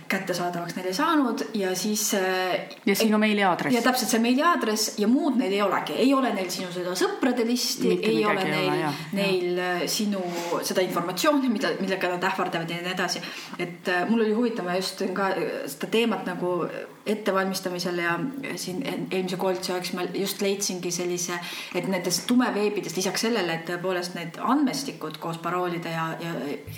[0.08, 2.14] kättesaadavaks neil ei saanud ja siis.
[2.14, 3.76] Äh, ja sinu meiliaadress.
[3.76, 7.46] ja täpselt see meiliaadress ja muud neil ei olegi, ei ole neil sinu seda sõprade
[7.46, 9.70] listi, ei ole neil, ole, neil ja.
[9.74, 10.22] Äh, sinu
[10.62, 13.22] seda informatsiooni, mida, millega nad ähvardavad ja nii edasi.
[13.58, 15.30] et äh, mul oli huvitav, ma just ka
[15.70, 16.58] seda teemat nagu
[17.06, 18.18] ettevalmistamisel ja
[18.56, 21.38] siin eelmise koolituse ajaks ma just leidsingi sellise,
[21.74, 26.34] et nendest tumeveebidest lisaks sellele, et tõepoolest need andmestikud koos paroolide ja, ja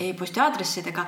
[0.09, 1.05] e-posti aadressidega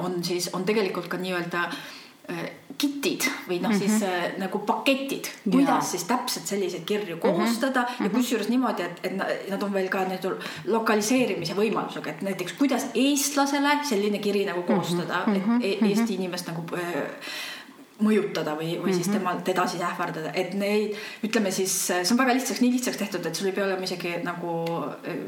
[0.00, 2.46] on siis, on tegelikult ka nii-öelda äh,
[2.78, 4.40] kitid või noh, siis mm -hmm.
[4.40, 5.90] nagu paketid, kuidas ja.
[5.90, 7.20] siis täpselt selliseid kirju mhm.
[7.20, 8.04] koostada mm -hmm.
[8.04, 8.16] ja mhm.
[8.16, 10.26] kusjuures niimoodi, et, et nad on veel ka nüüd
[10.64, 15.64] lokaliseerimise võimalusega, et näiteks kuidas eestlasele selline kiri nagu koostada mm, -hmm.
[15.64, 16.82] et Eesti inimest nagu äh,
[18.04, 19.18] mõjutada või, või siis mhm.
[19.18, 20.96] temalt edasi ähvardada, et neid
[21.26, 24.14] ütleme siis, see on väga lihtsaks, nii lihtsaks tehtud, et sul ei pea olema isegi
[24.26, 24.54] nagu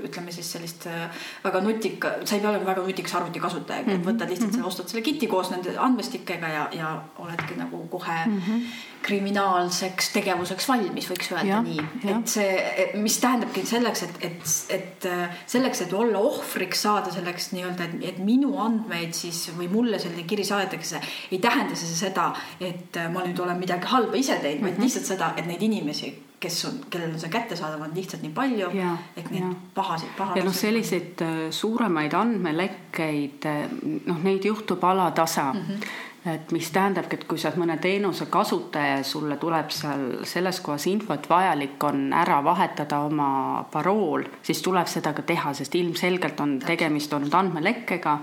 [0.05, 4.01] ütleme siis sellist äh, väga nutika, sa ei pea olema väga nutikas arvutikasutaja mm, -hmm.
[4.01, 4.73] et võtad lihtsalt mm, -hmm.
[4.73, 10.69] ostad selle kiti koos nende andmestikega ja, ja oledki nagu kohe mm -hmm kriminaalseks tegevuseks
[10.69, 11.83] valmis, võiks öelda ja, nii.
[12.09, 15.09] et see, mis tähendabki selleks, et, et, et
[15.51, 20.25] selleks, et olla ohvriks saada selleks nii-öelda, et, et minu andmeid siis või mulle selline
[20.29, 22.31] kiri saadetakse, ei tähenda see seda,
[22.69, 24.65] et ma nüüd olen midagi halba ise teinud mm, -hmm.
[24.65, 24.83] vaid mhm.
[24.83, 28.71] lihtsalt seda, et neid inimesi kes on, kellel on see kättesaadav, on lihtsalt nii palju,
[29.17, 29.53] et neid ja.
[29.75, 30.41] pahasid, pahasid.
[30.41, 33.63] ja noh, selliseid äh, suuremaid andmelekkeid, äh,
[34.11, 35.63] noh, neid juhtub alatasa mm.
[35.69, 40.05] -hmm et mis tähendabki, et kui sa oled mõne teenuse kasutaja ja sulle tuleb seal
[40.25, 45.53] selles kohas info, et vajalik on ära vahetada oma parool, siis tuleb seda ka teha,
[45.53, 48.17] sest ilmselgelt on tegemist olnud andmelekkega,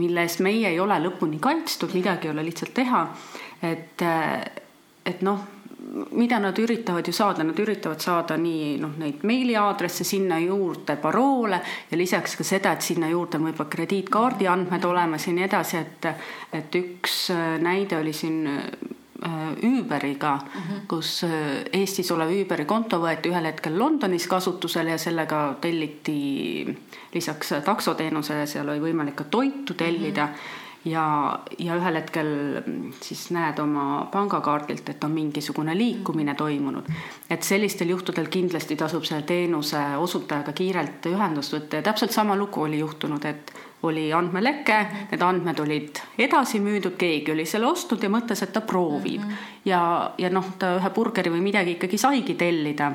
[0.00, 3.04] mille eest meie ei ole lõpuni kaitstud, midagi ei ole lihtsalt teha.
[3.64, 4.02] Et,
[5.04, 5.50] et noh
[6.10, 11.60] mida nad üritavad ju saada, nad üritavad saada nii noh, neid meiliaadresse, sinna juurde paroole
[11.90, 15.80] ja lisaks ka seda, et sinna juurde on võib-olla krediitkaardi andmed olemas ja nii edasi,
[15.82, 16.10] et
[16.54, 18.66] et üks äh, näide oli siin äh,
[19.64, 20.80] Uberiga mm, -hmm.
[20.88, 26.66] kus äh, Eestis olev Uberi konto võeti ühel hetkel Londonis kasutusele ja sellega telliti
[27.14, 30.32] lisaks taksoteenusele, seal oli võimalik ka toitu tellida mm.
[30.32, 32.30] -hmm ja, ja ühel hetkel
[33.00, 36.88] siis näed oma pangakaardilt, et on mingisugune liikumine toimunud.
[37.30, 42.62] et sellistel juhtudel kindlasti tasub selle teenuse osutajaga kiirelt ühendust võtta ja täpselt sama lugu
[42.62, 43.52] oli juhtunud, et
[43.84, 44.76] oli andmeleke,
[45.10, 49.30] need andmed olid edasi müüdud, keegi oli selle ostnud ja mõtles, et ta proovib mm.
[49.30, 49.58] -hmm.
[49.64, 52.92] ja, ja noh, ta ühe burgeri või midagi ikkagi saigi tellida.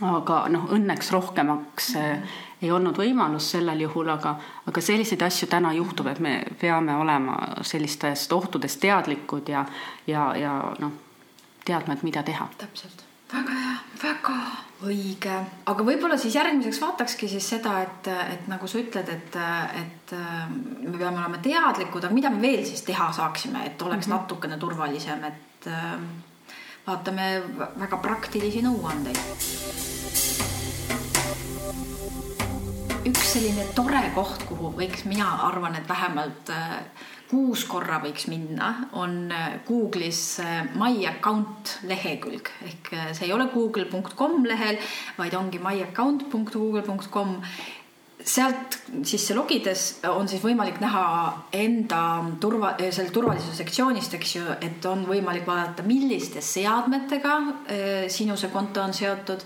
[0.00, 4.36] aga noh, õnneks rohkemaks mm -hmm ei olnud võimalust sellel juhul, aga,
[4.66, 7.36] aga selliseid asju täna juhtub, et me peame olema
[7.66, 9.64] sellistest ohtudest teadlikud ja,
[10.06, 10.94] ja, ja noh,
[11.64, 12.48] teadma, et mida teha.
[12.58, 14.36] täpselt, väga hea, väga
[14.86, 15.36] õige,
[15.72, 19.38] aga võib-olla siis järgmiseks vaatakski siis seda, et, et nagu sa ütled, et,
[19.82, 24.12] et me peame olema teadlikud, aga mida me veel siis teha saaksime, et oleks mm
[24.12, 24.16] -hmm.
[24.22, 25.68] natukene turvalisem, et
[26.86, 27.42] vaatame
[27.76, 29.95] väga praktilisi nõuandeid
[33.36, 36.78] selline tore koht, kuhu võiks, mina arvan, et vähemalt äh,
[37.28, 42.48] kuus korra võiks minna, on äh, Google'is äh, My Account lehekülg.
[42.64, 44.80] Ehk see ei ole google.com lehel,
[45.18, 47.36] vaid ongi myaccount.google.com
[48.26, 51.04] sealt sisse logides on siis võimalik näha
[51.54, 52.00] enda
[52.40, 57.36] turva, selle turvalisuse sektsioonist, eks ju, et on võimalik vaadata, milliste seadmetega
[58.10, 59.44] sinu see konto on seotud,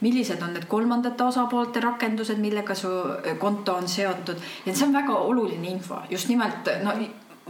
[0.00, 2.88] millised on need kolmandate osapoolte rakendused, millega su
[3.38, 4.36] konto on seotud.
[4.66, 6.94] Ja see on väga oluline info, just nimelt no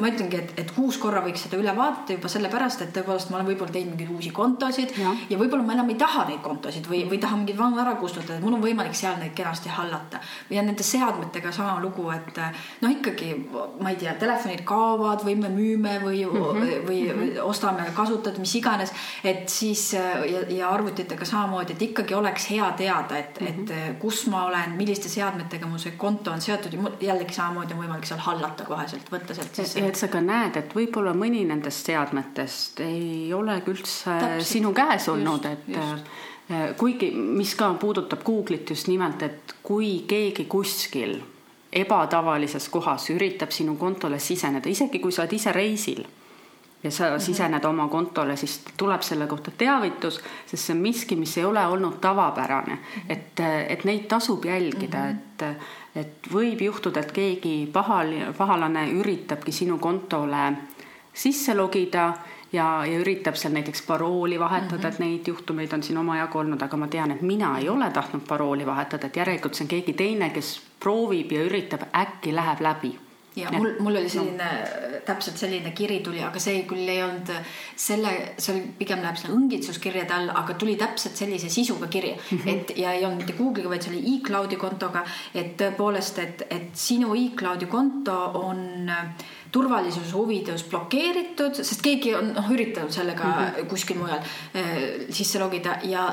[0.01, 3.39] ma ütlengi, et, et kuus korra võiks seda üle vaadata juba sellepärast, et tõepoolest ma
[3.39, 6.89] olen võib-olla teinud mingeid uusi kontosid ja, ja võib-olla ma enam ei taha neid kontosid
[6.91, 10.21] või, või tahan mingeid vanu ära kustutada, et mul on võimalik seal neid kenasti hallata.
[10.51, 12.41] ja nende seadmetega sama lugu, et
[12.81, 13.33] noh, ikkagi
[13.81, 16.87] ma ei tea, telefonid kaovad või me müüme või mm, -hmm.
[16.89, 17.43] või mm -hmm.
[17.45, 18.93] ostame kasutatud, mis iganes,
[19.25, 23.63] et siis ja, ja arvutitega samamoodi, et ikkagi oleks hea teada, et mm, -hmm.
[23.63, 23.99] et mhm.
[23.99, 28.07] kus ma olen, milliste seadmetega mu see konto on seotud ja jällegi samamoodi on võimalik
[28.07, 32.83] seal hallata koheselt, võtta sealt sisse et sa ka näed, et võib-olla mõni nendest seadmetest
[32.87, 34.49] ei olegi üldse Täpselt.
[34.49, 36.11] sinu käes olnud, et just.
[36.51, 41.21] Äh, kuigi, mis ka puudutab Google'it just nimelt, et kui keegi kuskil
[41.71, 46.03] ebatavalises kohas üritab sinu kontole siseneda, isegi kui sa oled ise reisil
[46.83, 47.21] ja sa -hmm.
[47.21, 51.67] sisened oma kontole, siis tuleb selle kohta teavitus, sest see on miski, mis ei ole
[51.67, 52.75] olnud tavapärane.
[52.75, 53.03] -hmm.
[53.09, 55.11] et, et neid tasub jälgida -hmm.
[55.11, 55.57] et
[55.95, 60.53] et võib juhtuda, et keegi pahal, pahalane üritabki sinu kontole
[61.13, 62.13] sisse logida
[62.53, 64.95] ja, ja üritab seal näiteks parooli vahetada mm, -hmm.
[64.95, 68.23] et neid juhtumeid on siin omajagu olnud, aga ma tean, et mina ei ole tahtnud
[68.29, 72.99] parooli vahetada, et järelikult see on keegi teine, kes proovib ja üritab, äkki läheb läbi
[73.37, 77.31] ja mul, mul oli selline no., täpselt selline kiri tuli, aga see küll ei olnud
[77.79, 82.39] selle, see oli pigem läheb sinna õngitsuskirjade all, aga tuli täpselt sellise sisuga kiri mm,
[82.39, 82.49] -hmm.
[82.55, 85.05] et ja ei olnud mitte Google'iga, vaid see oli e-cloud'i kontoga,
[85.35, 88.91] et tõepoolest, et, et sinu e-cloud'i konto on
[89.53, 93.71] turvalisuse huvides blokeeritud, sest keegi on noh, üritanud sellega mm -hmm.
[93.71, 96.07] kuskil mujal äh, sisse logida ja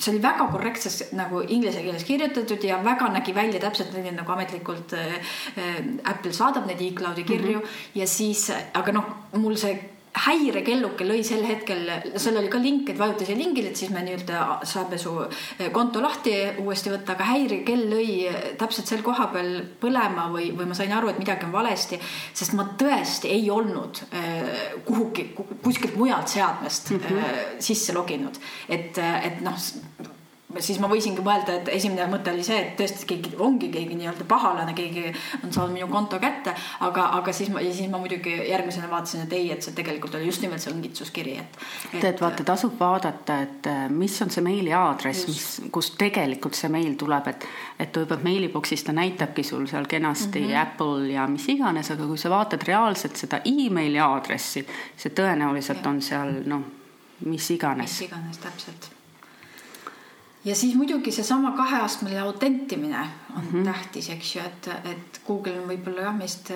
[0.00, 4.32] see oli väga korrektses nagu inglise keeles kirjutatud ja väga nägi välja täpselt nii nagu
[4.32, 5.14] ametlikult äh,
[5.56, 8.00] äh, Apple saadab neid e-cloud'i kirju mm -hmm.
[8.00, 9.04] ja siis, aga noh,
[9.36, 9.78] mul see
[10.10, 11.84] häirekelluke lõi sel hetkel,
[12.18, 15.70] seal oli ka link, et vajuta siia lingile, et siis me nii-öelda saame su eh,
[15.74, 18.14] konto lahti uuesti võtta, aga häirekell lõi
[18.58, 22.00] täpselt sel koha peal põlema või, või ma sain aru, et midagi on valesti,
[22.34, 25.30] sest ma tõesti ei olnud eh, kuhugi,
[25.62, 27.60] kuskilt mujalt seadmest mm -hmm.
[27.70, 28.40] sisse loginud.
[28.68, 29.58] et, et noh
[30.58, 34.26] siis ma võisingi mõelda, et esimene mõte oli see, et tõesti keegi ongi keegi nii-öelda
[34.28, 35.12] pahalane, keegi
[35.44, 36.54] on saanud minu konto kätte,
[36.86, 40.16] aga, aga siis ma, ja siis ma muidugi järgmisena vaatasin, et ei, et see tegelikult
[40.18, 41.60] oli just nimelt see õngitsuskiri, et,
[41.92, 42.04] et.
[42.12, 46.72] et vaata, tasub vaadata, et äh, mis on see meili aadress, mis, kust tegelikult see
[46.72, 47.48] meil tuleb, et,
[47.86, 50.62] et võib-olla meilibox'is ta näitabki sul seal kenasti mm -hmm.
[50.62, 55.90] Apple ja mis iganes, aga kui sa vaatad reaalselt seda emaili aadressi, see tõenäoliselt ja.
[55.90, 56.64] on seal noh,
[57.24, 58.00] mis iganes.
[58.00, 58.99] mis iganes, täpselt
[60.44, 63.64] ja siis muidugi seesama kaheastmeline autentimine on mm -hmm.
[63.64, 66.52] tähtis, eks ju, et, et Google on võib-olla jah, meist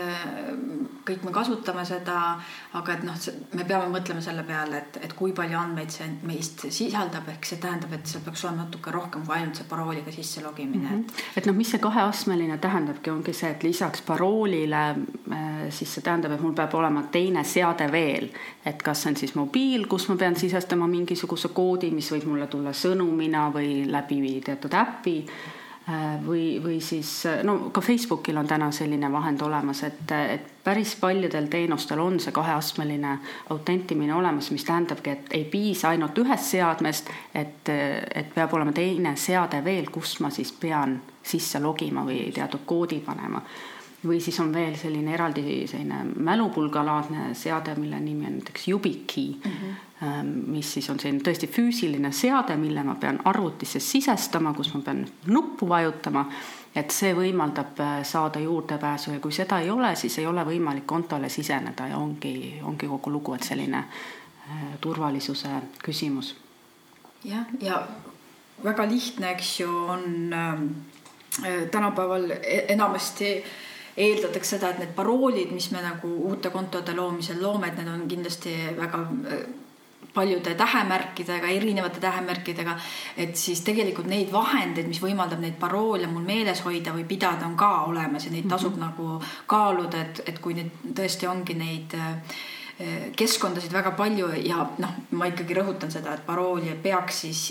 [1.07, 2.39] kõik me kasutame seda,
[2.73, 3.15] aga et noh,
[3.55, 7.61] me peame mõtlema selle peale, et, et kui palju andmeid see meist sisaldab, ehk see
[7.63, 11.05] tähendab, et seal peaks olema natuke rohkem kui ainult see parooliga sisse logimine mm.
[11.05, 11.23] -hmm.
[11.37, 14.85] et, noh, mis see kaheastmeline tähendabki, ongi see, et lisaks paroolile
[15.33, 18.29] äh, siis see tähendab, et mul peab olema teine seade veel,
[18.67, 22.47] et kas see on siis mobiil, kus ma pean sisestama mingisuguse koodi, mis võib mulle
[22.47, 25.64] tulla sõnumina või läbi teatud äpi Äh,
[26.27, 27.11] või, või siis
[27.45, 32.33] no ka Facebookil on täna selline vahend olemas, et, et päris paljudel teenustel on see
[32.33, 33.19] kaheastmeline
[33.53, 39.17] autentimine olemas, mis tähendabki, et ei piisa ainult ühest seadmest, et, et peab olema teine
[39.21, 43.45] seade veel, kus ma siis pean sisse logima või teatud koodi panema
[44.05, 49.51] või siis on veel selline eraldi selline mälupulgalaadne seade, mille nimi on näiteks YubiKey mm,
[49.51, 49.94] -hmm.
[50.25, 55.05] Mis siis on selline tõesti füüsiline seade, mille ma pean arvutisse sisestama, kus ma pean
[55.27, 56.27] nuppu vajutama.
[56.75, 60.87] et see võimaldab äh, saada juurdepääsu ja kui seda ei ole, siis ei ole võimalik
[60.87, 65.49] kontole siseneda ja ongi, ongi kogu lugu, et selline äh, turvalisuse
[65.85, 66.35] küsimus.
[67.25, 67.87] jah, ja
[68.65, 70.67] väga lihtne, eks ju, on ähm,
[71.45, 73.45] äh, tänapäeval e-, enamasti
[73.97, 78.09] eeldatakse seda, et need paroolid, mis me nagu uute kontode loomisel loome, et need on
[78.11, 79.45] kindlasti väga äh,
[80.15, 82.77] paljude tähemärkidega, erinevate tähemärkidega,
[83.17, 87.57] et siis tegelikult neid vahendeid, mis võimaldab neid paroole mul meeles hoida või pidada, on
[87.59, 88.87] ka olemas ja neid tasub mm -hmm.
[88.87, 92.15] nagu kaaluda, et, et kui nüüd tõesti ongi neid äh,
[93.15, 97.43] keskkondasid väga palju ja noh, ma ikkagi rõhutan seda, et parooli peaks siis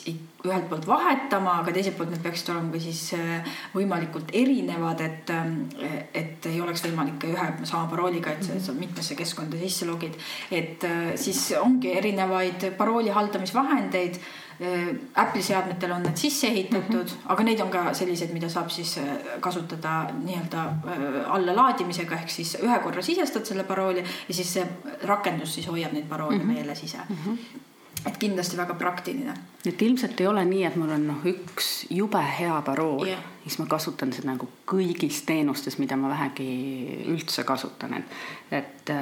[0.43, 5.31] ühelt poolt vahetama, aga teiselt poolt need peaksid olema ka siis äh, võimalikult erinevad, et,
[5.31, 10.19] äh, et ei oleks võimalik ühe sama parooliga, et sa mitmesse keskkonda sisse logid.
[10.51, 10.83] et
[11.15, 14.19] siis ongi erinevaid parooli haldamisvahendeid
[15.15, 17.33] Apple'i seadmetel on need sisse ehitatud mm, -hmm.
[17.33, 18.99] aga neid on ka selliseid, mida saab siis
[19.39, 20.63] kasutada nii-öelda
[21.27, 24.65] allalaadimisega ehk siis ühe korra sisestad selle parooli ja siis see
[25.03, 26.53] rakendus siis hoiab neid paroole mm -hmm.
[26.53, 27.15] meeles ise mm.
[27.25, 27.37] -hmm
[28.05, 29.33] et kindlasti väga praktiline.
[29.65, 33.59] et ilmselt ei ole nii, et mul on noh, üks jube hea parool yeah., siis
[33.59, 36.49] ma kasutan seda nagu kõigis teenustes, mida ma vähegi
[37.11, 38.17] üldse kasutan, et,
[38.59, 38.93] et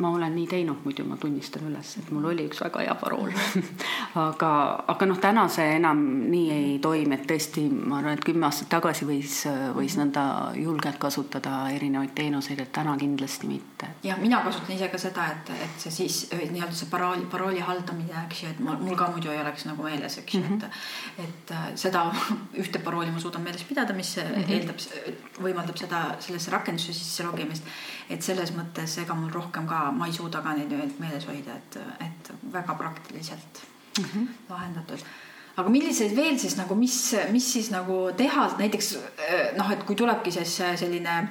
[0.00, 3.32] ma olen nii teinud, muidu ma tunnistan üles, et mul oli üks väga hea parool
[4.28, 4.50] aga,
[4.88, 6.00] aga noh, täna see enam
[6.30, 9.42] nii ei toimi, et tõesti, ma arvan, et kümme aastat tagasi võis,
[9.76, 10.24] võis nõnda
[10.56, 13.90] julgelt kasutada erinevaid teenuseid, et täna kindlasti mitte.
[14.06, 18.14] ja mina kasutan ise ka seda, et, et see siis nii-öelda see parooli, parooli haldamine,
[18.26, 20.64] eks ju, et ma, mul ka muidu ei oleks nagu meeles, eks ju mm, -hmm.
[21.18, 22.06] et, et äh, seda
[22.62, 24.52] ühte parooli ma suudan meeles pidada, mis mm -hmm.
[24.52, 24.78] eeldab,
[25.42, 27.62] võimaldab seda sellesse rakendusse sisse logimist.
[28.10, 31.76] et selles mõttes ega mul rohkem ka ma ei suuda ka neid meeles hoida, et,
[32.00, 33.62] et väga praktiliselt
[33.98, 34.26] mm -hmm.
[34.48, 35.04] lahendatud
[35.56, 38.96] aga milliseid veel siis nagu, mis, mis siis nagu teha näiteks
[39.56, 41.28] noh, et kui tulebki siis selline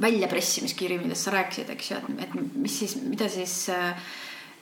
[0.00, 3.70] väljapressimiskiri, millest sa rääkisid, eks ju, et, et mis siis, mida siis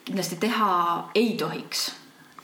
[0.05, 1.91] kindlasti teha ei tohiks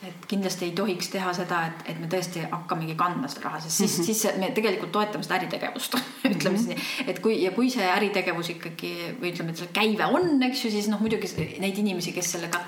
[0.09, 3.83] et kindlasti ei tohiks teha seda, et, et me tõesti hakkamegi kandma seda raha, sest
[3.83, 4.07] siis mm, -hmm.
[4.07, 5.97] siis me tegelikult toetame seda äritegevust.
[6.31, 10.07] Ütleme siis nii, et kui ja kui see äritegevus ikkagi või ütleme, et selle käive
[10.07, 11.29] on, eks ju, siis noh, muidugi
[11.61, 12.63] neid inimesi, kes sellega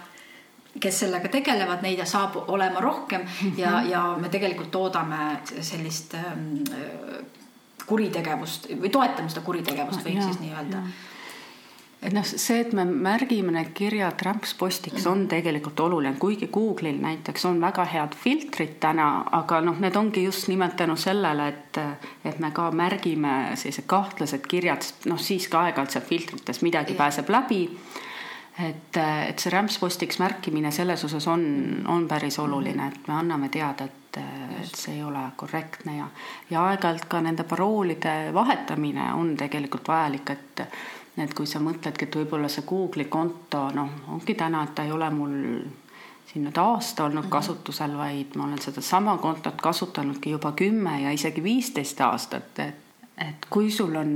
[0.80, 3.20] kes sellega tegelevad, neid saab olema rohkem.
[3.20, 3.58] Mm -hmm.
[3.60, 6.62] ja, ja me tegelikult toodame sellist ähm,
[7.86, 10.82] kuritegevust või toetame seda kuritegevust, võiks siis nii öelda
[12.02, 17.44] et noh, see, et me märgime need kirjad rämpspostiks, on tegelikult oluline, kuigi Google'il näiteks
[17.46, 21.80] on väga head filtrid täna, aga noh, need ongi just nimelt tänu sellele, et,
[22.26, 27.04] et me ka märgime sellised kahtlased kirjad, noh siis ka aeg-ajalt sealt filtrites midagi ja.
[27.04, 27.64] pääseb läbi.
[28.58, 31.44] et, et see rämpspostiks märkimine selles osas on,
[31.88, 34.18] on päris oluline, et me anname teada, et,
[34.60, 36.08] et see ei ole korrektne ja,
[36.50, 40.66] ja aeg-ajalt ka nende paroolide vahetamine on tegelikult vajalik, et
[41.18, 44.92] et kui sa mõtledki, et võib-olla see Google'i konto noh, ongi täna, et ta ei
[44.92, 45.34] ole mul
[46.32, 47.32] siin nüüd aasta olnud mhm.
[47.32, 53.46] kasutusel, vaid ma olen sedasama kontot kasutanudki juba kümme ja isegi viisteist aastat, et, et
[53.50, 54.12] kui sul on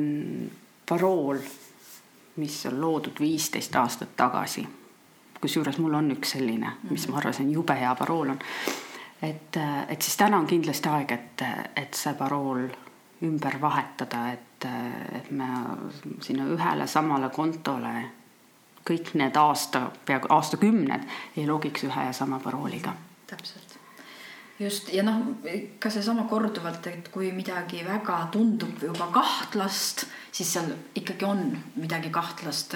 [0.88, 1.38] parool,
[2.36, 4.66] mis on loodud viisteist aastat tagasi,
[5.40, 8.40] kusjuures mul on üks selline, mis ma arvasin, jube hea parool on,
[9.22, 12.64] et, et siis täna on kindlasti aeg, et, et see parool
[13.26, 15.48] ümber vahetada, et, et me
[16.20, 17.94] sinna ühele samale kontole
[18.86, 22.94] kõik need aasta, peaaegu aastakümned ei logiks ühe ja sama parooliga.
[23.26, 23.76] täpselt
[24.58, 25.20] just ja noh,
[25.78, 30.06] ka seesama korduvalt, et kui midagi väga tundub juba kahtlast,
[30.36, 31.40] siis seal ikkagi on
[31.80, 32.74] midagi kahtlast,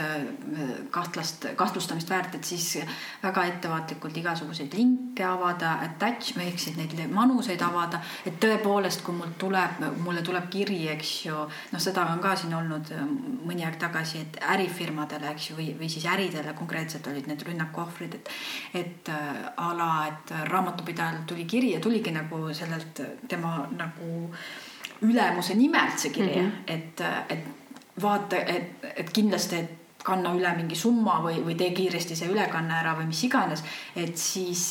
[0.90, 2.78] kahtlast, kahtlustamist väärt, et siis
[3.22, 9.34] väga ettevaatlikult igasuguseid linke avada, attachment ehk siis neid manuseid avada, et tõepoolest, kui mul
[9.40, 11.44] tuleb, mulle tuleb kiri, eks ju,
[11.74, 12.94] noh, seda on ka siin olnud
[13.44, 17.84] mõni aeg tagasi, et ärifirmadele, eks ju, või, või siis äridele konkreetselt olid need rünnaku
[17.84, 18.34] ohvrid, et
[18.80, 24.28] et a la, et raamatupidajal tuli kiri ja tuligi nagu sellelt tema nagu
[25.02, 26.74] ülemuse nimelt see kiri mm, -hmm.
[26.74, 32.16] et, et vaata, et, et kindlasti, et kanna üle mingi summa või, või tee kiiresti
[32.16, 33.62] see ülekanne ära või mis iganes,
[33.96, 34.62] et siis,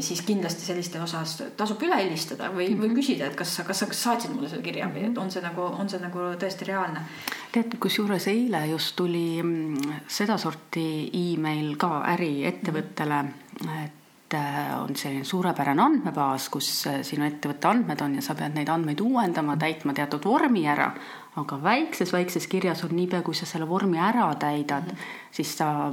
[0.00, 2.96] siis kindlasti selliste osas tasub üle helistada või, või mhm.
[2.98, 5.88] küsida, et kas kas sa saatsid mulle selle kirja või et on see nagu, on
[5.88, 7.04] see nagu tõesti reaalne.
[7.52, 13.95] tead, kusjuures eile just tuli mm, sedasorti email ka äriettevõttele, et et äh,
[14.34, 19.00] on selline suurepärane andmebaas, kus äh, sinu ettevõtte andmed on ja sa pead neid andmeid
[19.00, 20.88] uuendama, täitma teatud vormi ära,
[21.36, 25.30] aga väikses-väikses kirjas on niipea, kui sa selle vormi ära täidad mm, -hmm.
[25.30, 25.92] siis sa,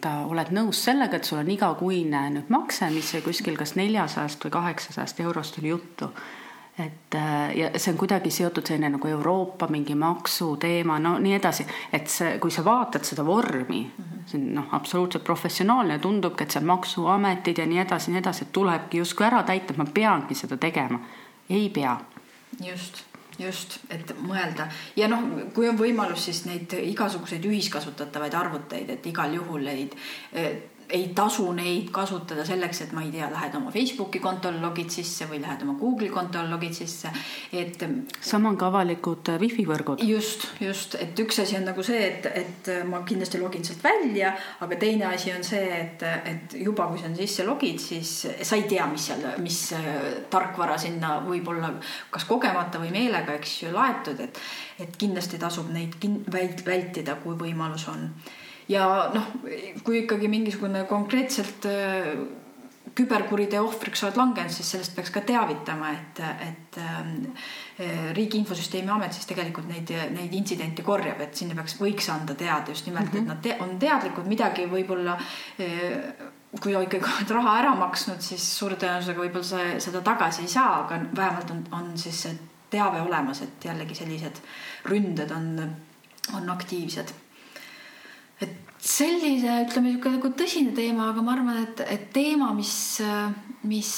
[0.00, 4.50] ta oled nõus sellega, et sul on igakuine nüüd makse, mis kuskil kas neljasajast või
[4.50, 6.12] kaheksasajast eurost oli juttu
[6.78, 11.66] et äh, ja see on kuidagi seotud selline nagu Euroopa mingi maksuteema, no nii edasi,
[11.92, 14.11] et see, kui sa vaatad seda vormi mm, -hmm.
[14.26, 18.46] See on noh, absoluutselt professionaalne ja tundubki, et seal maksuametid ja nii edasi, nii edasi,
[18.46, 21.00] et tulebki justkui ära täita, et ma peangi seda tegema.
[21.50, 21.96] ei pea.
[22.60, 23.04] just
[23.38, 24.66] just, et mõelda
[24.96, 29.96] ja noh, kui on võimalus, siis neid igasuguseid ühiskasutatavaid arvuteid, et igal juhul neid
[30.92, 35.26] ei tasu neid kasutada selleks, et ma ei tea, lähed oma Facebooki kontole, logid sisse
[35.30, 37.12] või lähed oma Google'i kontole, logid sisse,
[37.52, 37.80] et.
[38.20, 40.02] sama on ka avalikud äh, wifi võrgud.
[40.06, 44.34] just, just, et üks asi on nagu see, et, et ma kindlasti login sealt välja,
[44.64, 48.12] aga teine asi on see, et, et juba kui sa sisse logid, siis
[48.42, 49.88] sa ei tea, mis seal, mis äh,
[50.32, 51.72] tarkvara sinna võib-olla
[52.12, 54.44] kas kogemata või meelega, eks ju, laetud, et,
[54.82, 55.96] et kindlasti tasub neid
[56.66, 58.08] vältida, kui võimalus on
[58.72, 59.32] ja noh,
[59.84, 62.12] kui ikkagi mingisugune konkreetselt äh,
[62.96, 66.18] küberkuriteo ohvriks oled langenud, siis sellest peaks ka teavitama, et,
[66.48, 67.12] et ähm,
[68.12, 72.74] Riigi Infosüsteemi Amet siis tegelikult neid, neid intsidente korjab, et sinna peaks, võiks anda teada
[72.74, 73.18] just nimelt mm, -hmm.
[73.18, 73.32] et mhm.
[73.32, 75.16] nad te, on teadlikud, midagi võib-olla
[76.60, 80.82] kui ikkagi oled raha ära maksnud, siis suure tõenäosusega võib-olla sa seda tagasi ei saa,
[80.82, 82.36] aga vähemalt on, on siis see
[82.72, 84.40] teave olemas, et jällegi sellised
[84.88, 85.48] ründed on,
[86.36, 87.12] on aktiivsed.
[88.82, 92.74] Sellise, ütleme niisugune nagu tõsine teema, aga ma arvan, et, et teema, mis,
[93.70, 93.92] mis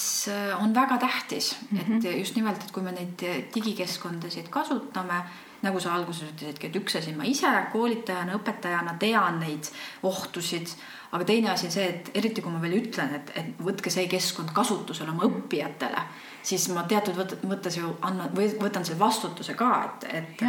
[0.60, 2.04] on väga tähtis mm, -hmm.
[2.04, 3.24] et just nimelt, et kui me neid
[3.54, 5.22] digikeskkondasid kasutame,
[5.64, 9.72] nagu sa alguses ütlesidki, et üks asi, ma ise koolitajana, õpetajana tean neid
[10.02, 10.68] ohtusid
[11.14, 14.08] aga teine asi on see, et eriti kui ma veel ütlen, et, et võtke see
[14.10, 16.02] keskkond kasutusele oma õppijatele,
[16.44, 17.16] siis ma teatud
[17.48, 20.42] mõttes ju annan või võtan selle vastutuse ka, et, et,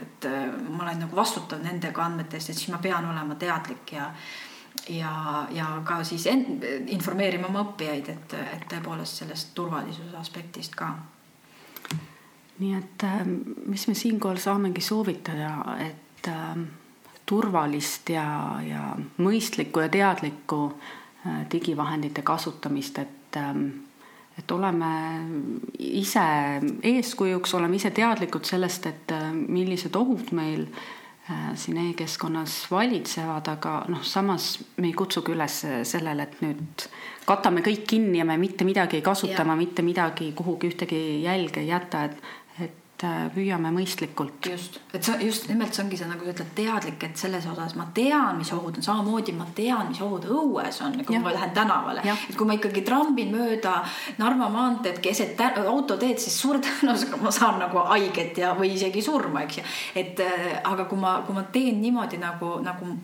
[0.00, 0.28] et
[0.68, 4.10] ma olen nagu vastutav nende andmete eest, et siis ma pean olema teadlik ja
[4.88, 6.44] ja, ja ka siis en,
[6.86, 10.92] informeerima oma õppijaid, et, et tõepoolest sellest turvalisuse aspektist ka.
[12.58, 13.06] nii et
[13.66, 15.50] mis me siinkohal saamegi soovitada,
[15.84, 16.60] et äh,
[17.26, 18.28] turvalist ja,
[18.64, 18.84] ja
[19.18, 23.68] mõistlikku ja teadlikku äh, digivahendite kasutamist, et ähm,
[24.38, 24.90] et oleme
[25.78, 26.26] ise
[26.82, 33.76] eeskujuks, oleme ise teadlikud sellest, et äh, millised ohud meil äh, siin e-keskkonnas valitsevad, aga
[33.92, 36.88] noh, samas me ei kutsugi üles sellele, et nüüd
[37.26, 41.72] katame kõik kinni ja me mitte midagi ei kasuta, mitte midagi kuhugi ühtegi jälge ei
[41.72, 42.20] jäta, et
[43.02, 44.46] püüame mõistlikult.
[44.50, 47.74] just, et sa just nimelt see ongi see, nagu sa ütled, teadlik, et selles osas
[47.76, 51.22] ma tean, mis ohud on, samamoodi ma tean, mis ohud õues on, kui ja.
[51.24, 52.04] ma lähen tänavale.
[52.14, 53.76] et kui ma ikkagi trambin mööda
[54.18, 59.44] Narva maanteed keset autoteed, siis suure tõenäosusega ma saan nagu haiget ja, või isegi surma,
[59.44, 59.66] eks ju.
[60.02, 62.96] et äh, aga kui ma, kui ma teen niimoodi nagu, nagu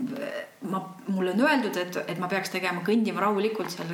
[0.71, 3.91] ma, mulle on öeldud, et, et ma peaks tegema, kõndima rahulikult seal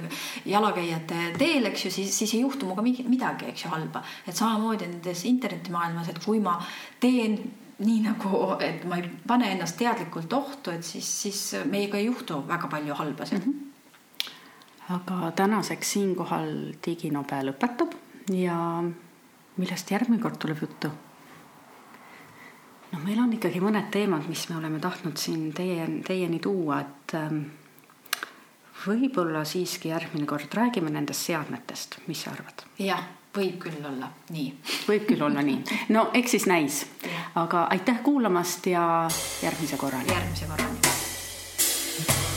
[0.48, 4.02] jalakäijate teel, eks ju, siis, siis ei juhtu minuga midagi, eks ju, halba.
[4.26, 6.58] et samamoodi nendes internetimaailmas, et kui ma
[7.00, 7.38] teen
[7.78, 12.42] nii nagu, et ma ei pane ennast teadlikult ohtu, et siis, siis meiega ei juhtu
[12.48, 13.52] väga palju halbasid mm.
[13.52, 14.94] -hmm.
[14.96, 17.94] aga tänaseks siinkohal diginobe lõpetab
[18.34, 18.82] ja
[19.56, 20.90] millest järgmine kord tuleb juttu?
[22.92, 27.14] Noh, meil on ikkagi mõned teemad, mis me oleme tahtnud siin teie, teieni tuua, et
[27.18, 27.42] ähm,
[28.86, 32.66] võib-olla siiski järgmine kord räägime nendest seadmetest, mis sa arvad?
[32.82, 33.04] jah,
[33.36, 34.48] võib küll olla nii.
[34.88, 35.62] võib küll olla nii,
[35.94, 36.82] no eks siis näis,
[37.38, 38.84] aga aitäh kuulamast ja
[39.42, 40.12] järgmise korrani.
[40.12, 42.36] järgmise korrani.